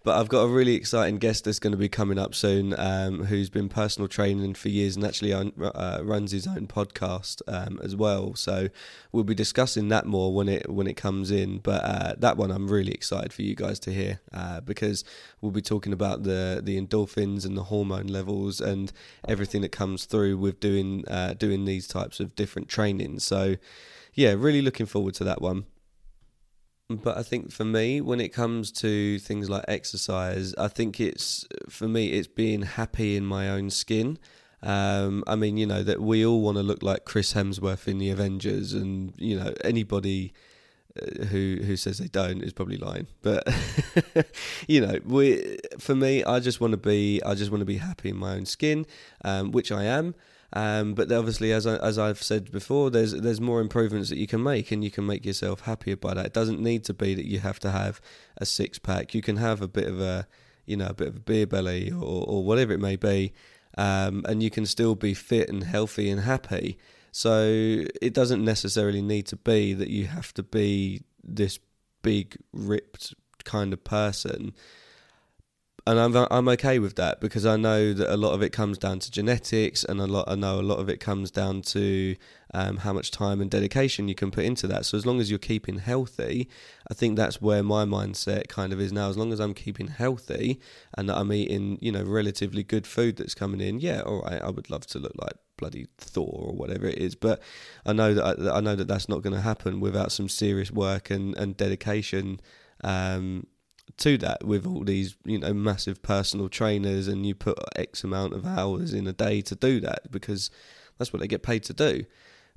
but 0.03 0.19
I've 0.19 0.29
got 0.29 0.41
a 0.41 0.47
really 0.47 0.75
exciting 0.75 1.17
guest 1.17 1.45
that's 1.45 1.57
going 1.57 1.71
to 1.71 1.77
be 1.77 1.89
coming 1.89 2.19
up 2.19 2.35
soon, 2.35 2.75
um, 2.77 3.23
who's 3.25 3.49
been 3.49 3.69
personal 3.69 4.07
training 4.07 4.53
for 4.53 4.69
years 4.69 4.95
and 4.95 5.03
actually 5.03 5.33
uh, 5.33 5.99
runs 6.03 6.31
his 6.31 6.45
own 6.45 6.67
podcast 6.67 7.41
um, 7.47 7.79
as 7.83 7.95
well. 7.95 8.35
So 8.35 8.69
we'll 9.11 9.23
be 9.23 9.33
discussing 9.33 9.87
that 9.89 10.05
more 10.05 10.31
when 10.31 10.47
it 10.47 10.69
when 10.69 10.85
it 10.85 10.95
comes 10.95 11.31
in. 11.31 11.57
But 11.57 11.83
uh, 11.83 12.13
that 12.19 12.37
one 12.37 12.51
I'm 12.51 12.67
really 12.67 12.91
excited 12.91 13.33
for 13.33 13.41
you 13.41 13.55
guys 13.55 13.79
to 13.79 13.91
hear 13.91 14.19
uh, 14.31 14.61
because 14.61 15.03
we'll 15.41 15.51
be 15.51 15.61
talking 15.61 15.91
about 15.91 16.21
the 16.21 16.61
the 16.63 16.79
endorphins 16.79 17.45
and 17.45 17.57
the 17.57 17.63
hormone 17.63 18.07
levels 18.07 18.61
and 18.61 18.91
everything 19.27 19.61
that 19.61 19.71
comes 19.71 20.05
through 20.05 20.37
with 20.37 20.59
doing 20.59 21.03
uh, 21.07 21.33
doing 21.33 21.65
these 21.65 21.87
types 21.87 22.19
of 22.19 22.35
different 22.35 22.67
trainings. 22.67 23.23
So 23.23 23.55
yeah, 24.15 24.33
really 24.37 24.61
looking 24.61 24.85
forward 24.85 25.13
to 25.15 25.23
that 25.25 25.41
one. 25.41 25.65
But 26.89 27.17
I 27.17 27.23
think 27.23 27.51
for 27.51 27.65
me, 27.65 27.99
when 27.99 28.19
it 28.19 28.29
comes 28.29 28.71
to 28.73 29.17
things 29.19 29.49
like 29.49 29.65
exercise, 29.67 30.53
I 30.55 30.67
think 30.67 30.99
it's 30.99 31.45
for 31.67 31.87
me 31.87 32.09
it's 32.09 32.27
being 32.27 32.61
happy 32.61 33.15
in 33.15 33.25
my 33.25 33.49
own 33.49 33.71
skin. 33.71 34.19
Um, 34.61 35.23
I 35.25 35.35
mean, 35.35 35.57
you 35.57 35.65
know 35.65 35.83
that 35.83 36.01
we 36.01 36.25
all 36.25 36.41
want 36.41 36.57
to 36.57 36.63
look 36.63 36.83
like 36.83 37.05
Chris 37.05 37.33
Hemsworth 37.33 37.87
in 37.87 37.97
the 37.97 38.11
Avengers, 38.11 38.73
and 38.73 39.13
you 39.17 39.37
know 39.37 39.53
anybody 39.63 40.31
uh, 41.01 41.25
who 41.25 41.59
who 41.63 41.75
says 41.75 41.97
they 41.97 42.07
don't 42.07 42.43
is 42.43 42.53
probably 42.53 42.77
lying. 42.77 43.07
But 43.23 43.47
you 44.67 44.79
know, 44.79 44.99
we 45.05 45.57
for 45.79 45.95
me, 45.95 46.23
I 46.23 46.39
just 46.39 46.61
want 46.61 46.71
to 46.71 46.77
be 46.77 47.21
I 47.23 47.33
just 47.33 47.49
want 47.49 47.61
to 47.61 47.65
be 47.65 47.77
happy 47.77 48.09
in 48.09 48.17
my 48.17 48.33
own 48.35 48.45
skin, 48.45 48.85
um, 49.23 49.51
which 49.51 49.71
I 49.71 49.85
am. 49.85 50.13
Um, 50.53 50.93
but 50.93 51.11
obviously, 51.11 51.51
as 51.51 51.67
I, 51.67 51.77
as 51.77 51.97
I've 51.97 52.21
said 52.21 52.51
before, 52.51 52.89
there's 52.89 53.13
there's 53.13 53.41
more 53.41 53.61
improvements 53.61 54.09
that 54.09 54.17
you 54.17 54.27
can 54.27 54.43
make, 54.43 54.71
and 54.71 54.83
you 54.83 54.91
can 54.91 55.05
make 55.05 55.25
yourself 55.25 55.61
happier 55.61 55.95
by 55.95 56.13
that. 56.13 56.27
It 56.27 56.33
doesn't 56.33 56.59
need 56.61 56.83
to 56.85 56.93
be 56.93 57.15
that 57.15 57.25
you 57.25 57.39
have 57.39 57.59
to 57.59 57.71
have 57.71 57.99
a 58.37 58.45
six 58.45 58.79
pack. 58.79 59.13
You 59.13 59.21
can 59.21 59.37
have 59.37 59.61
a 59.61 59.67
bit 59.67 59.87
of 59.87 59.99
a 59.99 60.27
you 60.65 60.77
know 60.77 60.87
a 60.87 60.93
bit 60.93 61.09
of 61.09 61.15
a 61.17 61.19
beer 61.19 61.47
belly 61.47 61.91
or 61.91 62.25
or 62.27 62.43
whatever 62.43 62.73
it 62.73 62.79
may 62.79 62.95
be, 62.95 63.33
um, 63.77 64.23
and 64.27 64.41
you 64.41 64.49
can 64.49 64.65
still 64.65 64.95
be 64.95 65.13
fit 65.13 65.49
and 65.49 65.63
healthy 65.63 66.09
and 66.09 66.21
happy. 66.21 66.77
So 67.11 67.85
it 68.01 68.13
doesn't 68.13 68.43
necessarily 68.43 69.01
need 69.01 69.25
to 69.27 69.37
be 69.37 69.73
that 69.73 69.89
you 69.89 70.07
have 70.07 70.33
to 70.33 70.43
be 70.43 71.03
this 71.23 71.59
big 72.01 72.37
ripped 72.51 73.13
kind 73.45 73.71
of 73.71 73.83
person 73.83 74.53
and 75.87 75.99
I'm 75.99 76.15
I'm 76.31 76.47
okay 76.49 76.79
with 76.79 76.95
that 76.95 77.21
because 77.21 77.45
I 77.45 77.57
know 77.57 77.93
that 77.93 78.11
a 78.11 78.17
lot 78.17 78.33
of 78.33 78.41
it 78.41 78.49
comes 78.49 78.79
down 78.79 78.99
to 78.99 79.11
genetics, 79.11 79.83
and 79.83 80.01
a 80.01 80.07
lot 80.07 80.25
I 80.27 80.33
know 80.33 80.59
a 80.59 80.63
lot 80.63 80.79
of 80.79 80.89
it 80.89 80.99
comes 80.99 81.29
down 81.29 81.61
to 81.63 82.15
um, 82.55 82.77
how 82.77 82.91
much 82.91 83.11
time 83.11 83.39
and 83.39 83.51
dedication 83.51 84.07
you 84.07 84.15
can 84.15 84.31
put 84.31 84.45
into 84.45 84.65
that. 84.67 84.85
So 84.85 84.97
as 84.97 85.05
long 85.05 85.19
as 85.19 85.29
you're 85.29 85.37
keeping 85.37 85.77
healthy, 85.77 86.49
I 86.89 86.95
think 86.95 87.17
that's 87.17 87.39
where 87.39 87.61
my 87.61 87.85
mindset 87.85 88.47
kind 88.47 88.73
of 88.73 88.81
is 88.81 88.91
now. 88.91 89.09
As 89.09 89.17
long 89.17 89.31
as 89.31 89.39
I'm 89.39 89.53
keeping 89.53 89.87
healthy 89.87 90.59
and 90.97 91.07
that 91.07 91.17
I'm 91.17 91.31
eating, 91.31 91.77
you 91.81 91.91
know, 91.91 92.03
relatively 92.03 92.63
good 92.63 92.87
food 92.87 93.17
that's 93.17 93.35
coming 93.35 93.61
in, 93.61 93.79
yeah, 93.79 94.01
all 94.01 94.21
right, 94.21 94.41
I 94.41 94.49
would 94.49 94.71
love 94.71 94.87
to 94.87 94.99
look 94.99 95.13
like 95.17 95.33
bloody 95.57 95.85
Thor 95.99 96.47
or 96.47 96.55
whatever 96.55 96.87
it 96.87 96.97
is. 96.97 97.13
But 97.13 97.43
I 97.85 97.93
know 97.93 98.15
that 98.15 98.39
I, 98.39 98.57
I 98.57 98.59
know 98.59 98.75
that 98.75 98.87
that's 98.87 99.07
not 99.07 99.21
going 99.21 99.35
to 99.35 99.41
happen 99.41 99.79
without 99.79 100.11
some 100.11 100.29
serious 100.29 100.71
work 100.71 101.11
and 101.11 101.37
and 101.37 101.55
dedication. 101.55 102.39
Um, 102.83 103.47
to 103.97 104.17
that 104.17 104.43
with 104.43 104.65
all 104.65 104.83
these 104.83 105.15
you 105.23 105.37
know 105.39 105.53
massive 105.53 106.01
personal 106.01 106.49
trainers 106.49 107.07
and 107.07 107.25
you 107.25 107.33
put 107.33 107.57
x 107.75 108.03
amount 108.03 108.33
of 108.33 108.45
hours 108.45 108.93
in 108.93 109.07
a 109.07 109.13
day 109.13 109.41
to 109.41 109.55
do 109.55 109.79
that 109.79 110.11
because 110.11 110.49
that's 110.97 111.13
what 111.13 111.19
they 111.21 111.27
get 111.27 111.43
paid 111.43 111.63
to 111.63 111.73
do. 111.73 112.05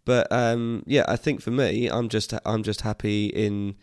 But 0.04 0.30
um, 0.32 0.82
yeah 0.86 1.04
i 1.06 1.16
think 1.16 1.42
for 1.42 1.50
me 1.50 1.88
i'm 1.88 2.08
just 2.08 2.32
i'm 2.46 2.62
just 2.62 2.80
happy 2.80 3.26
in 3.26 3.76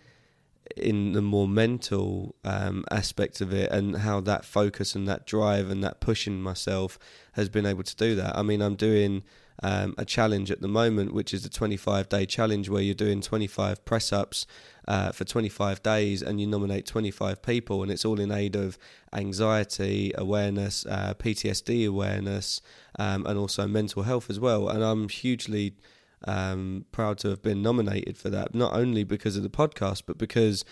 in 0.76 1.14
the 1.14 1.22
more 1.22 1.48
mental 1.48 2.36
um, 2.44 2.84
aspect 2.92 3.42
of 3.42 3.54
it 3.54 3.72
and 3.72 3.98
how 3.98 4.20
that 4.20 4.44
focus 4.46 4.96
and 4.96 5.08
that 5.08 5.26
drive 5.26 5.70
and 5.70 5.84
that 5.84 6.00
pushing 6.00 6.42
myself 6.42 6.98
has 7.34 7.50
been 7.50 7.66
able 7.66 7.84
to 7.84 7.96
do 7.96 8.16
that 8.16 8.36
i 8.38 8.42
mean 8.42 8.62
i'm 8.62 8.76
doing 8.76 9.24
um, 9.64 9.96
a 9.98 10.06
challenge 10.06 10.52
at 10.52 10.62
the 10.62 10.68
moment, 10.68 11.14
which 11.14 11.34
is 11.34 11.44
the 11.44 11.50
25 11.50 12.10
day 12.10 12.26
challenge 12.26 12.70
where 12.70 12.82
you're 12.82 12.94
doing 12.94 13.22
25 13.22 13.86
press 13.86 14.12
ups 14.12 14.46
uh, 14.88 15.12
for 15.12 15.24
25 15.24 15.82
days 15.82 16.22
and 16.22 16.40
you 16.40 16.48
nominate 16.48 16.86
25 16.86 17.42
people, 17.42 17.82
and 17.82 17.92
it's 17.92 18.06
all 18.06 18.20
in 18.20 18.32
aid 18.32 18.56
of 18.56 18.78
anxiety 19.14 20.12
awareness, 20.18 20.86
uh, 20.86 21.14
PTSD 21.18 21.88
awareness, 21.88 22.62
um, 23.00 23.26
and 23.26 23.38
also 23.38 23.68
mental 23.68 24.04
health 24.04 24.30
as 24.30 24.40
well. 24.40 24.68
And 24.70 24.84
I'm 24.84 25.10
hugely 25.10 25.76
um, 26.26 26.86
proud 26.92 27.18
to 27.20 27.30
have 27.30 27.42
been 27.42 27.62
nominated 27.62 28.18
for 28.18 28.30
that, 28.30 28.56
not 28.56 28.74
only 28.74 29.04
because 29.04 29.36
of 29.36 29.44
the 29.44 29.50
podcast, 29.50 30.04
but 30.06 30.18
because 30.18 30.66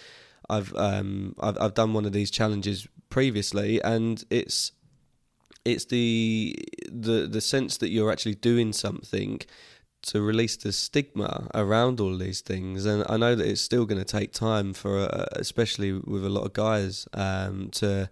I've 0.50 0.74
um, 0.76 1.36
I've, 1.40 1.58
I've 1.60 1.74
done 1.74 1.94
one 1.94 2.06
of 2.06 2.14
these 2.14 2.32
challenges 2.32 2.88
previously, 3.10 3.82
and 3.82 4.24
it's 4.30 4.72
it's 5.66 5.86
the 5.86 6.56
the 6.92 7.28
the 7.28 7.42
sense 7.42 7.78
that 7.78 7.90
you're 7.90 8.12
actually 8.12 8.36
doing 8.36 8.74
something 8.74 9.42
to 10.04 10.22
release 10.22 10.58
the 10.58 10.74
stigma 10.74 11.48
around 11.56 12.00
all 12.02 12.18
these 12.18 12.42
things. 12.42 12.86
And 12.86 13.06
I 13.08 13.16
know 13.16 13.36
that 13.36 13.48
it's 13.48 13.62
still 13.62 13.86
going 13.86 14.04
to 14.04 14.06
take 14.06 14.34
time 14.34 14.74
for 14.74 15.00
uh, 15.00 15.26
especially 15.34 15.94
with 15.94 16.26
a 16.26 16.30
lot 16.30 16.44
of 16.44 16.54
guys 16.54 17.08
um, 17.14 17.70
to 17.74 18.10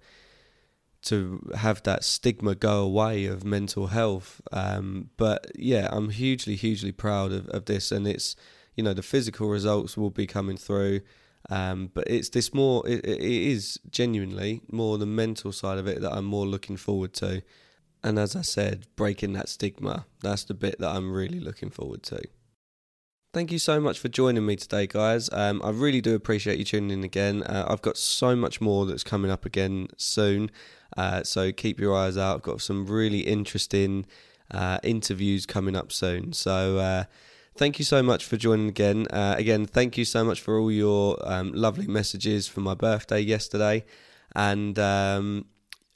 to 1.03 1.49
have 1.55 1.81
that 1.83 2.03
stigma 2.03 2.55
go 2.55 2.83
away 2.83 3.25
of 3.25 3.43
mental 3.43 3.87
health 3.87 4.41
um, 4.51 5.09
but 5.17 5.51
yeah 5.55 5.87
I'm 5.91 6.09
hugely 6.09 6.55
hugely 6.55 6.91
proud 6.91 7.31
of, 7.31 7.47
of 7.49 7.65
this 7.65 7.91
and 7.91 8.07
it's 8.07 8.35
you 8.75 8.83
know 8.83 8.93
the 8.93 9.01
physical 9.01 9.49
results 9.49 9.97
will 9.97 10.11
be 10.11 10.27
coming 10.27 10.57
through 10.57 11.01
um, 11.49 11.89
but 11.93 12.07
it's 12.07 12.29
this 12.29 12.53
more, 12.53 12.87
it, 12.87 13.05
it 13.05 13.19
is 13.19 13.79
genuinely 13.89 14.61
more 14.71 14.97
the 14.97 15.05
mental 15.05 15.51
side 15.51 15.77
of 15.77 15.87
it 15.87 16.01
that 16.01 16.13
I'm 16.13 16.25
more 16.25 16.45
looking 16.45 16.77
forward 16.77 17.13
to. 17.15 17.41
And 18.03 18.17
as 18.17 18.35
I 18.35 18.41
said, 18.41 18.87
breaking 18.95 19.33
that 19.33 19.49
stigma, 19.49 20.05
that's 20.21 20.43
the 20.43 20.53
bit 20.53 20.79
that 20.79 20.89
I'm 20.89 21.11
really 21.11 21.39
looking 21.39 21.69
forward 21.69 22.03
to. 22.03 22.21
Thank 23.33 23.53
you 23.53 23.59
so 23.59 23.79
much 23.79 23.97
for 23.97 24.09
joining 24.09 24.45
me 24.45 24.57
today, 24.57 24.87
guys. 24.87 25.29
Um, 25.31 25.61
I 25.63 25.69
really 25.69 26.01
do 26.01 26.15
appreciate 26.15 26.59
you 26.59 26.65
tuning 26.65 26.91
in 26.91 27.05
again. 27.05 27.43
Uh, 27.43 27.65
I've 27.65 27.81
got 27.81 27.95
so 27.95 28.35
much 28.35 28.59
more 28.59 28.85
that's 28.85 29.05
coming 29.05 29.31
up 29.31 29.45
again 29.45 29.87
soon, 29.95 30.51
uh, 30.97 31.23
so 31.23 31.53
keep 31.53 31.79
your 31.79 31.95
eyes 31.95 32.17
out. 32.17 32.35
I've 32.35 32.41
got 32.41 32.59
some 32.61 32.85
really 32.85 33.21
interesting 33.21 34.05
uh, 34.53 34.79
interviews 34.83 35.45
coming 35.45 35.77
up 35.77 35.93
soon. 35.93 36.33
So, 36.33 36.79
uh, 36.79 37.05
thank 37.55 37.79
you 37.79 37.85
so 37.85 38.03
much 38.03 38.25
for 38.25 38.35
joining 38.35 38.67
again. 38.67 39.07
Uh, 39.07 39.35
again, 39.37 39.65
thank 39.65 39.97
you 39.97 40.03
so 40.03 40.25
much 40.25 40.41
for 40.41 40.59
all 40.59 40.69
your 40.69 41.17
um, 41.25 41.53
lovely 41.53 41.87
messages 41.87 42.49
for 42.49 42.59
my 42.59 42.73
birthday 42.73 43.21
yesterday. 43.21 43.85
And 44.35 44.77
um, 44.77 45.45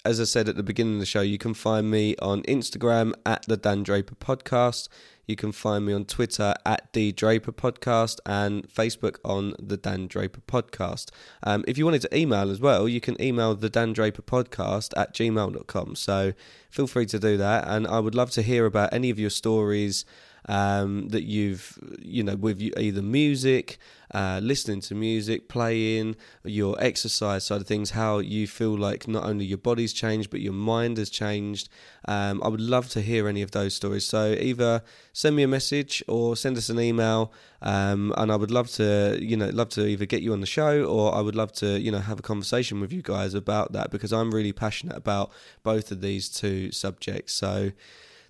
as 0.05 0.21
I 0.21 0.23
said 0.23 0.47
at 0.47 0.55
the 0.55 0.63
beginning 0.63 0.93
of 0.93 0.99
the 0.99 1.05
show, 1.05 1.21
you 1.21 1.39
can 1.39 1.53
find 1.53 1.89
me 1.89 2.15
on 2.21 2.43
Instagram 2.43 3.13
at 3.25 3.43
the 3.47 3.57
Dan 3.57 3.83
Draper 3.83 4.15
Podcast. 4.15 4.87
You 5.25 5.35
can 5.35 5.51
find 5.51 5.85
me 5.85 5.93
on 5.93 6.05
Twitter 6.05 6.53
at 6.65 6.91
the 6.93 7.11
Draper 7.11 7.51
Podcast 7.51 8.19
and 8.25 8.67
Facebook 8.67 9.17
on 9.25 9.55
the 9.59 9.77
Dan 9.77 10.07
Draper 10.07 10.41
Podcast. 10.47 11.09
Um, 11.43 11.63
if 11.67 11.77
you 11.77 11.85
wanted 11.85 12.01
to 12.01 12.17
email 12.17 12.51
as 12.51 12.59
well, 12.59 12.87
you 12.87 13.01
can 13.01 13.19
email 13.21 13.55
the 13.55 13.69
Dan 13.69 13.93
Draper 13.93 14.21
Podcast 14.21 14.93
at 14.95 15.13
gmail.com. 15.13 15.95
So 15.95 16.33
feel 16.69 16.87
free 16.87 17.05
to 17.07 17.19
do 17.19 17.37
that. 17.37 17.67
And 17.67 17.87
I 17.87 17.99
would 17.99 18.15
love 18.15 18.31
to 18.31 18.41
hear 18.41 18.65
about 18.65 18.93
any 18.93 19.09
of 19.09 19.19
your 19.19 19.29
stories 19.29 20.05
um, 20.47 21.09
that 21.09 21.23
you've, 21.23 21.77
you 22.01 22.23
know, 22.23 22.35
with 22.35 22.61
either 22.61 23.01
music, 23.01 23.77
uh, 24.13 24.39
listening 24.41 24.81
to 24.81 24.95
music, 24.95 25.49
playing, 25.49 26.15
your 26.43 26.75
exercise 26.79 27.43
side 27.45 27.61
of 27.61 27.67
things, 27.67 27.91
how 27.91 28.19
you 28.19 28.47
feel 28.47 28.77
like 28.77 29.07
not 29.07 29.23
only 29.23 29.45
your 29.45 29.57
body's 29.57 29.93
changed, 29.93 30.29
but 30.29 30.41
your 30.41 30.53
mind 30.53 30.97
has 30.97 31.09
changed. 31.09 31.69
Um, 32.07 32.41
I 32.43 32.47
would 32.47 32.61
love 32.61 32.89
to 32.89 33.01
hear 33.01 33.27
any 33.27 33.41
of 33.41 33.51
those 33.51 33.73
stories. 33.73 34.05
So 34.05 34.35
either 34.39 34.83
send 35.13 35.35
me 35.35 35.43
a 35.43 35.47
message 35.47 36.03
or 36.07 36.35
send 36.35 36.57
us 36.57 36.69
an 36.69 36.79
email. 36.79 37.33
Um, 37.61 38.13
and 38.15 38.31
I 38.31 38.35
would 38.35 38.51
love 38.51 38.69
to, 38.73 39.17
you 39.19 39.35
know, 39.35 39.49
love 39.49 39.69
to 39.69 39.87
either 39.87 40.05
get 40.05 40.21
you 40.21 40.33
on 40.33 40.41
the 40.41 40.45
show 40.45 40.83
or 40.83 41.15
I 41.15 41.21
would 41.21 41.35
love 41.35 41.51
to, 41.53 41.79
you 41.79 41.91
know, 41.91 41.99
have 41.99 42.19
a 42.19 42.23
conversation 42.23 42.79
with 42.79 42.93
you 42.93 43.01
guys 43.01 43.33
about 43.33 43.71
that 43.71 43.89
because 43.89 44.13
I'm 44.13 44.31
really 44.31 44.53
passionate 44.53 44.95
about 44.95 45.31
both 45.63 45.91
of 45.91 46.01
these 46.01 46.29
two 46.29 46.71
subjects. 46.71 47.33
So 47.33 47.71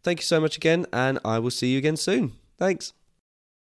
thank 0.05 0.19
you 0.19 0.23
so 0.23 0.39
much 0.39 0.55
again, 0.55 0.85
and 0.93 1.19
I 1.25 1.39
will 1.39 1.51
see 1.51 1.73
you 1.73 1.79
again 1.79 1.97
soon. 1.97 2.33
Thanks. 2.57 2.93